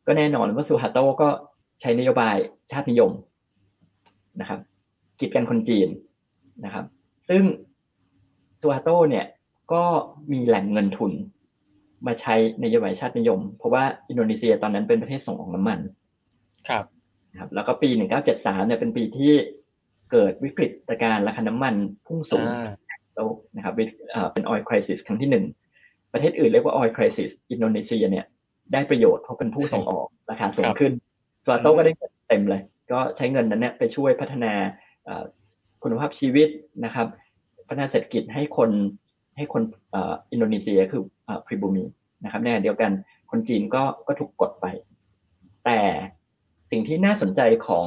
[0.07, 1.29] ก็แน่นอนว่าซูฮาโตก็
[1.81, 2.37] ใช้นโยบาย
[2.73, 3.13] ชาตินิยม
[4.41, 4.61] นะครับ
[5.19, 5.89] กีดกันคนจีน
[6.65, 6.85] นะครับ
[7.29, 7.43] ซึ่ง
[8.61, 9.27] ซูฮาโตเนี่ย
[9.73, 9.83] ก็
[10.33, 11.13] มีแหล่งเงินทุน
[12.07, 15.79] มาใช้นโยบายชาตินิยม เพราะว่าอินโดนีเซียตอนนั้นเป็นประเทศส่งออกน้ำมัน
[16.69, 16.85] ครับ
[17.39, 17.89] ครับแล้วก็ปี
[18.29, 19.33] 1973เนี่ยเป็นปีที่
[20.13, 21.75] เกิดวิกฤตการราคาน้ำมัน
[22.07, 22.47] พุ่งสูง
[23.15, 23.75] โลกนะครับ
[24.33, 25.45] เป็น oil crisis ครั้งที่หนึ่ง
[26.13, 28.27] ประเทศอื่นเรียกว่า oil crisis อินโดนีเซียเนี่ย
[28.73, 30.93] ได้ประโยชน์เพราะเป็นผู้ส่งออกราคาสูงขึ้น
[31.45, 31.93] ซูฮาร์โตก็ได้
[32.29, 32.63] เต็มเลย
[32.93, 34.53] ก็ใช้เงินนั้นเนี่ยไปช่วยพัฒนา
[35.83, 36.49] คุณภาพชีวิต
[36.85, 37.07] นะครับ
[37.69, 38.71] พัฒนาเศรษฐกิจให้คน
[39.37, 39.63] ให้คน
[39.93, 41.03] อินโดนีเซียคือ
[41.47, 41.85] pribumi
[42.25, 42.93] นะครับในขณะเดียวกัน
[43.31, 44.67] คนจีนก็ก็ถูกกดไป
[45.65, 45.81] แต่
[46.71, 47.87] สิ่งที่น่าสนใจของ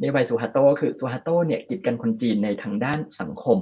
[0.00, 3.58] นโยบายซูฮาโตคือซูฮาโตเนี่ยกีดกันคนจีนในทางด้านสังคม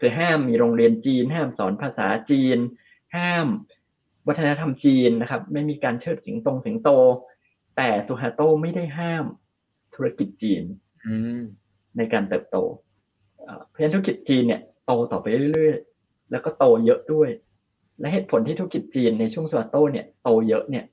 [0.00, 2.58] คือห้ามมีโรงเรียนจีน ห้ามสอนภาษาจีน
[3.16, 3.46] ห้าม
[4.28, 6.90] วัฒนธรรมจีนนะครับ ไม่มีการเชิดสิงตรงสิงโต
[7.76, 9.24] แต่ซูฮาโตไม่ได้ห้าม
[9.94, 10.62] ธุรกิจจีน
[11.96, 12.56] ในการเติบโต
[13.68, 17.28] เพราะฉะนั้นธุรกิจจีนเนี่ยโตต่อไปเรื่อยๆ แล้วก็โตเยอะด้วย
[18.00, 20.84] และเหตุผลที่ธุรกิจจีนในช่วงซูฮาโตเนี่ยโตเยอะเนี่ย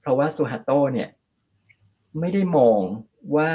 [0.00, 1.08] เพราะว่าซูฮาโตเนี่ย
[2.20, 2.80] ไม่ได้มอง
[3.36, 3.50] ว่า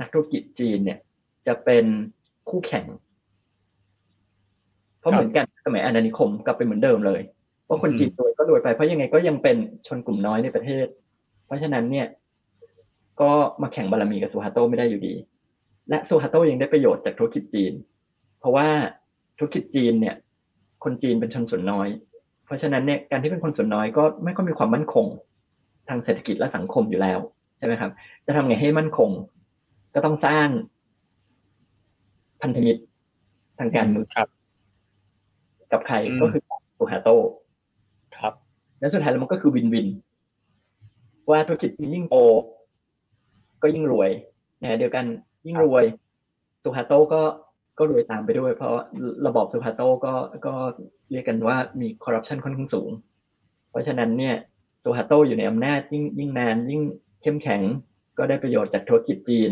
[0.00, 0.98] นักธุรกิจจีนเนี่ย
[1.46, 1.84] จะเป็น
[2.48, 2.86] คู่แข่ง
[5.00, 7.20] เพราะเหมือนกันสมัยอาณานิคมกลับไปเหมือนเดิมเลย
[7.68, 10.86] ว่าคนจีนรวยก็รวยไปเพราะยังไงก็ยังเป็นชนกลุ่มน้อยในประเทศ
[11.46, 12.06] เพราะฉะนั้นเนี่ย
[13.20, 13.30] ก็
[13.62, 15.14] มาแข่งบารมีกับซูฮาโตไม่ได้อยู่ดี
[15.88, 17.72] และซูฮาโตยังได้ประโยชน์จากธุรกิจจีน
[18.38, 18.68] เพราะว่า
[19.38, 20.16] ธุรกิจจีนเนี่ย
[20.84, 21.88] คนจีนเป็นชนส่วนน้อย
[22.44, 25.06] เพราะฉะนั้นเนี่ยการที่เป็นคนส่วนน้อยก็ไม่ก็มีความมั่นคง
[25.88, 27.18] ทางเศรษฐกิจและสังคมอยู่แล้ว
[27.58, 27.90] ใช่ไหมครับ
[28.26, 29.10] จะทำไงให้มั่นคง
[29.94, 30.48] ก็ต้องสร้าง
[32.42, 32.82] พันธมิตร
[33.58, 34.28] ทางการเมืองครับ
[35.72, 36.42] กับใครก็คือ
[36.78, 37.08] ซูฮาโต
[38.16, 38.32] ครับ
[38.80, 39.88] แล้วสุดท้ายแล้วมันก็คือวินวิน
[41.30, 42.16] ว่าธุรกิจยิ่งโต
[43.62, 44.10] ก็ยิ่งรวย
[44.62, 45.04] นะเดียวกัน
[45.46, 45.84] ยิ่งรวย
[46.64, 47.22] สุฮาโตก็
[47.78, 48.72] ก็รวยตามไปด้วย เพราะ
[49.26, 50.14] ระบอบสุฮาโตก็
[50.46, 50.54] ก็
[51.10, 52.90] เรียกกันว่ามีคอร์รัปชันค่อนข้างสูง
[53.70, 54.36] เพราะฉะนั้นเนี่ย
[54.84, 56.82] สุฮาโตอยู่ในอำนาจยิ่งยิ่งนาน ยิ่ง
[57.22, 57.62] เข้มแข็ง
[58.18, 59.50] ก็ได้ประโยชน์จากธุรกิจจีน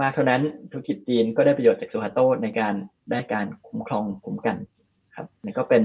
[0.00, 2.74] มากเท่านั้นธุรกิจจีนก็ได้ประโยชน์จากสุฮาโตในการ
[3.10, 4.56] ได้การคุ้มครองคุ้มกัน
[5.16, 5.82] ครับนี่ก็เป็น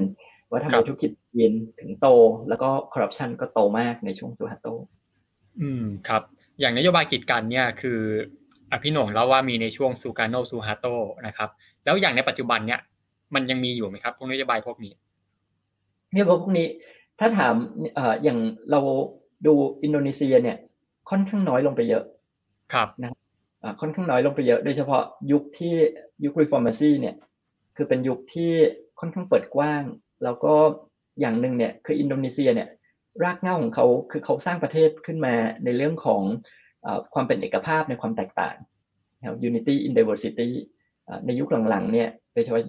[0.51, 2.07] ว่าทำไมธุรกิจจีนถึงโต
[2.49, 4.67] แล้วก็คอร์รัปชันก็โตมากในช่วงสุฮาโต
[5.61, 6.23] อืมครับ
[6.60, 7.99] อย่างนโยบายกีดกันเนี่ยคือ
[8.72, 10.86] อาพี่โหน่งเล่าว่ามีในช่วงซูการโนซูฮาร์โต
[11.28, 11.49] นะครับ
[11.86, 12.80] แล้วอย่างในปัจจุบันเนี่ย
[13.36, 14.93] มันยังมีอยู่ไหมครับพวกนโยบายพวกนี้
[16.14, 16.68] เนี่ยพวกนี้
[17.20, 17.53] ถ้าถาม
[17.95, 18.39] เอ่ออย่าง
[18.72, 18.80] เรา
[19.45, 19.53] ดู
[19.84, 20.58] อินโดนีเซียเนี่ย
[21.10, 22.03] ค่อนข้างน้อยลงไปเยอะ
[22.74, 23.12] ครับนะ
[23.82, 25.74] ค่อนข้างน้อยลงไปเยอะ โดยเฉพาะยุคที่
[26.24, 27.16] ยุค Reformasi เนี่ย
[27.76, 28.51] คือเป็นยุคที่
[28.99, 29.84] ค่อนข้างเปิดกว้าง
[30.24, 30.53] แล้วก็
[31.20, 32.68] อย่างหนึ่งเนี่ยคืออินโดนีเซียเนี่ย
[33.24, 36.22] รากเหง้าของเขาคือเขาสร้างประเทศขึ้นมาในเรื่องของ
[36.86, 38.55] อความเป็นเอกภาพในความแตกต่าง
[39.47, 40.49] unity in diversity
[41.26, 42.63] ในยุคหลังๆเนี่ยโดยเฉพาะ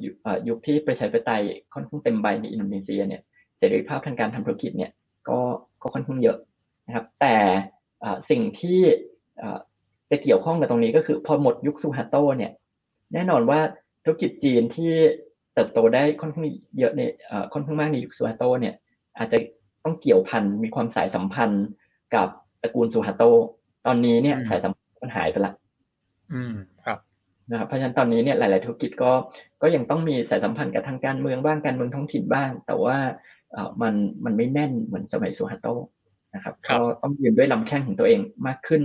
[0.48, 1.42] ยุคที่ประชาธิปไตย
[1.74, 3.22] ค่อนข้างเต็มใบในอินโดนีเซียเนี่ย
[3.58, 4.92] เสรีภาพทางการทำธุรกิจเนี่ย
[5.28, 5.40] ก็
[5.82, 6.38] ก็ค่อนข้างเยอะ
[6.86, 7.36] นะครับแต่
[8.30, 8.80] สิ่งที่
[10.10, 12.52] จะเกี่ยวข้องกับตรงนี้ก็คือพอหมดยุคซูฮาโตเนี่ย
[13.14, 13.60] แน่นอนว่า
[14.04, 14.92] ธุรกิจจีนที่
[15.54, 16.46] เติบโตได้ค่อนข้าง
[16.78, 17.00] เยอะใน
[17.52, 18.74] ค่อนข้างมากในยุคซูฮาโตเนี่ย
[19.18, 19.38] อาจจะ
[19.86, 21.66] ต้องเกี่ยวพันมีความสายสัมพันธ์
[22.14, 22.28] กับ
[22.62, 23.22] ตระกูลซูฮาโต
[23.86, 25.52] ตอนนี้เนี่ยสายสัมพันธ์มันหายไปละ
[26.32, 26.54] อืม
[26.86, 26.98] ครับ
[27.50, 29.12] นะครับเพราะฉะนั้นตอนนี้เนี่ยหลาย ๆ ธุรกิจก็
[29.62, 32.96] ก็ยังต้องมีสายสัมพันธ์กับทางการเมืองบ้างการเมืองท้องถิ่นบ้าง แต่ว่า
[33.52, 35.66] เออมันมันไม่แน่นเหมือนสมัยซูฮาโต
[36.34, 38.82] นะครับก็ต้องยืนด้วยลำแข้งของตัวเองมากขึ้น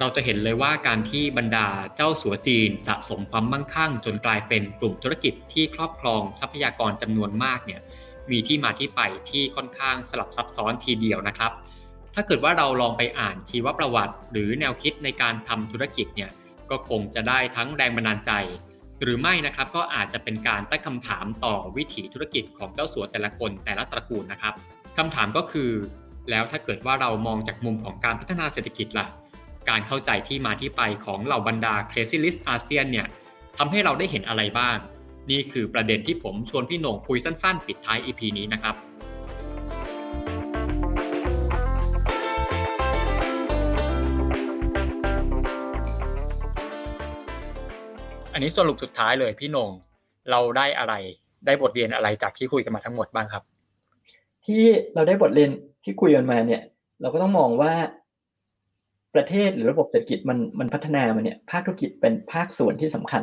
[0.00, 1.66] เราจะเห็นเลยว่าการที่บรรดา
[1.96, 7.80] เจ้าสัวจีนสะสมความมั่งคั่ง จนกลายเป็นกลุ่มธุรกิจที่ครอบครองทรัพยากรจำนวนมากเนี่ย
[8.30, 11.52] มีที่มาที่ไปที่ค่อนข้างสลับซับซ้อนทีเดียวนะครับ
[12.14, 16.30] ถ้าเกิดว่าเราลองไปอ่านชีวประวัติ หรือแนวคิดในการทำธุรกิจเนี่ย
[16.70, 18.32] ก็คงจะได้ทั้งแรงบันดาลใจ
[19.02, 24.54] หรือไม่นะครับก็อาจจะเป็นการตั้งคำถามต่อวิถีธุรกิจของเจ้าสัวแต่ละคนแต่ละตระกูลนะครับ
[24.96, 25.70] คำถามก็คือ
[26.30, 29.06] แล้วถ้าเกิดว่าเรามองจากมุมของการพัฒนาเศรษฐกิจล่ะ
[29.68, 33.06] การเข้าใจที่มาที่ไปของเหล่าบรรดา Crazy List อาเซียนเนี่ย
[33.58, 34.76] ทำให้เราได้เห็นอะไรบ้าง
[35.30, 38.74] นี่คือประเด็นที่ผมชวนพี่โหน่งคุยสั้นๆ ปิดท้าย EP นี้นะครับ
[48.32, 49.70] อันนี้สรุปสุดท้ายเลยพี่โหน่ง
[50.30, 50.94] เราได้อะไร
[51.46, 53.42] ได้บทเรียนอะไรจากที่คุยกันมาทั้งหมดบ้างครับ
[54.46, 54.62] ที่
[54.94, 55.50] เราได้บทเรียน
[55.84, 56.62] ที่คุยกันมาเนี่ย
[57.00, 57.72] เราก็ต้องมองว่า
[59.16, 63.22] ประเทศหรือระบบเศรษฐกิจมันมันพัฒนามาเนี่ยภาคธุรกิจเป็นภาคส่วนที่สำคัญ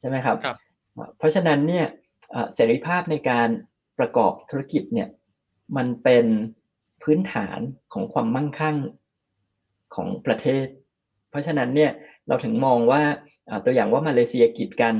[0.00, 0.56] ใช่ไหมครับรบ
[1.18, 1.86] เพราะฉะนั้นเนี่ย
[2.54, 3.48] เสรีภาพในการ
[3.98, 5.08] ประกอบธุรกิจเนี่ย
[5.76, 6.26] มันเป็น
[7.02, 7.58] พื้นฐาน
[7.92, 8.76] ของความมั่งคั่ง
[9.94, 10.66] ของประเทศ
[11.30, 11.90] เพราะฉะนั้นเนี่ย
[12.28, 13.02] เราถึงมองว่า
[13.64, 14.94] ตัวอย่างว่ามาเลเซียกีดกัน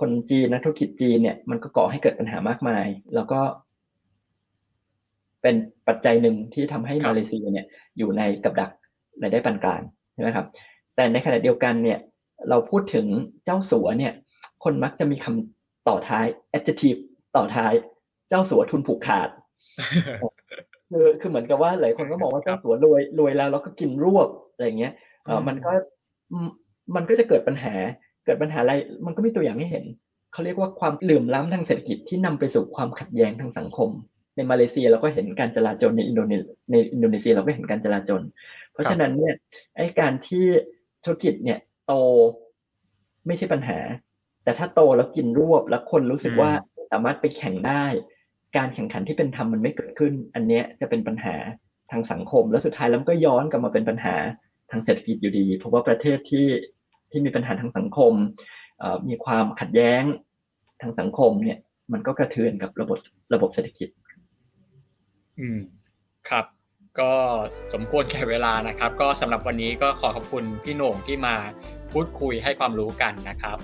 [0.00, 3.40] คนจีนนักธุรกิจจีนเนี่ยมันก็ก่อให้เกิดปัญหามากมาย แล้วก็
[5.42, 5.54] เป็น
[5.88, 7.66] ปัจจัยหนึ่งที่ทำให้มาเลเซียเนี่ย
[7.98, 8.70] อยู่ในกับดัก
[9.22, 9.82] รายได้ปานกลาง
[10.14, 10.46] ใช่ไหมครับ
[10.96, 11.98] แต่ในขณะเดียวกันเนี่ย
[12.48, 13.06] เราพูดถึง
[13.44, 14.12] เจ้าสัวเนี่ย
[14.64, 17.00] คนมักจะมีคำต่อท้าย adjective
[17.36, 17.72] ต่อท้าย
[18.28, 19.28] เจ้าสัวทุนผูกขาด
[20.90, 24.92] คือคือเหมือนกับว่าหลายคนก็มองว่าเจ้าสัวรวยรวยแล้วแล้วก็กินรวบอะไรเงี้ย
[25.24, 25.72] เออมันก็
[26.96, 27.74] มันก็จะเกิดปัญหา
[28.24, 28.72] เกิดปัญหาอะไร
[29.06, 29.84] มันก็มีตัวอย่างให้เห็น
[30.32, 33.90] เขาเรียกว่าความเหลื่อมล้ำทางเศรษฐกิจที่นำไปสู่ความขัดแย้งทางสังคม
[34.34, 36.36] ในมาเลเซียเราก็เห็นการจลาจลในอินโดนี
[36.70, 38.22] ในอินโดนีเซียเราก็เห็นการจลาจล
[38.67, 39.34] เพ ราะฉะนั้นเนี่ย
[39.76, 40.44] ไอ้การที่
[41.04, 41.92] ธุรกิจเนี่ยโต
[43.26, 43.78] ไม่ใช่ปัญหา
[44.44, 46.52] แต่ถ้าโตแล้วกินรวบแล้วคนรู้สึกว่า
[46.92, 47.84] สามารถไปแข่งได้
[48.56, 51.34] การแข่งขันที่เป็นธรรมมันไม่เกิดขึ้น อันเนี้ยจะเป็นปัญหา
[51.90, 54.14] ทางสังคม แล้วสุดท้ายแล้วก็ย้อนกลับมาเป็นปัญหา
[54.70, 56.46] ทางเศรษฐกิจอยู่ดี เพราะว่าประเทศที่
[57.10, 58.12] ที่มีปัญหาทางสังคม
[59.08, 60.02] มีความขัดแย้ง
[60.82, 61.58] ทางสังคมเนี่ย
[61.92, 62.98] มันก็กระเทือนกับระบบ
[63.34, 63.88] ระบบเศรษฐกิจ
[65.38, 65.58] อืม
[66.28, 66.44] ครับ
[67.00, 67.12] ก็
[67.74, 71.34] สมควรแก่เวลานะครับ ก็สำหรับวันนี้ก็ขอขอบคุณพี่โหน่งที่มา
[71.92, 73.58] พูดคุยให้ความรู้กันนะครับ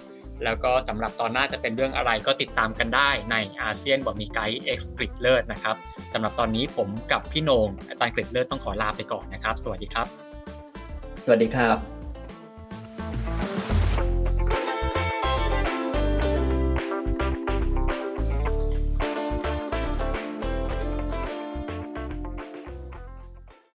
[0.44, 5.76] แล้วก็สำหรับตอนหน้าจะเป็นเรื่องอะไรก็ติดตามกันได้ในอาเซียนบอมีไกด์เอ็กซ์กริดเลิศนะครับ
[6.12, 10.06] สำหรับตอนนี้ผมกับพี่โหน่งอาจารย์กริดเลิศต้องขอลาไปก่อนนะครับ สวัสดีครับ
[11.24, 11.93] สวัสดีครับ